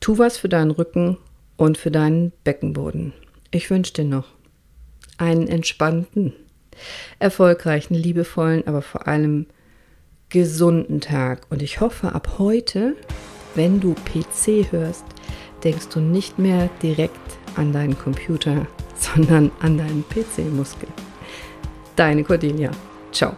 Tu 0.00 0.18
was 0.18 0.36
für 0.36 0.48
deinen 0.48 0.72
Rücken 0.72 1.16
und 1.56 1.78
für 1.78 1.92
deinen 1.92 2.32
Beckenboden. 2.42 3.12
Ich 3.52 3.70
wünsche 3.70 3.92
dir 3.92 4.04
noch 4.04 4.26
einen 5.18 5.46
entspannten, 5.46 6.32
erfolgreichen, 7.20 7.94
liebevollen, 7.94 8.66
aber 8.66 8.82
vor 8.82 9.06
allem 9.06 9.46
gesunden 10.30 11.00
Tag. 11.00 11.46
Und 11.48 11.62
ich 11.62 11.80
hoffe, 11.80 12.12
ab 12.12 12.38
heute, 12.38 12.96
wenn 13.54 13.78
du 13.80 13.94
PC 13.94 14.72
hörst, 14.72 15.04
denkst 15.62 15.88
du 15.90 16.00
nicht 16.00 16.40
mehr 16.40 16.68
direkt 16.82 17.38
an 17.54 17.72
deinen 17.72 17.96
Computer, 17.96 18.66
sondern 18.96 19.52
an 19.60 19.78
deinen 19.78 20.04
PC-Muskel. 20.08 20.88
Deine 21.94 22.24
Cordelia. 22.24 22.72
Ciao. 23.12 23.36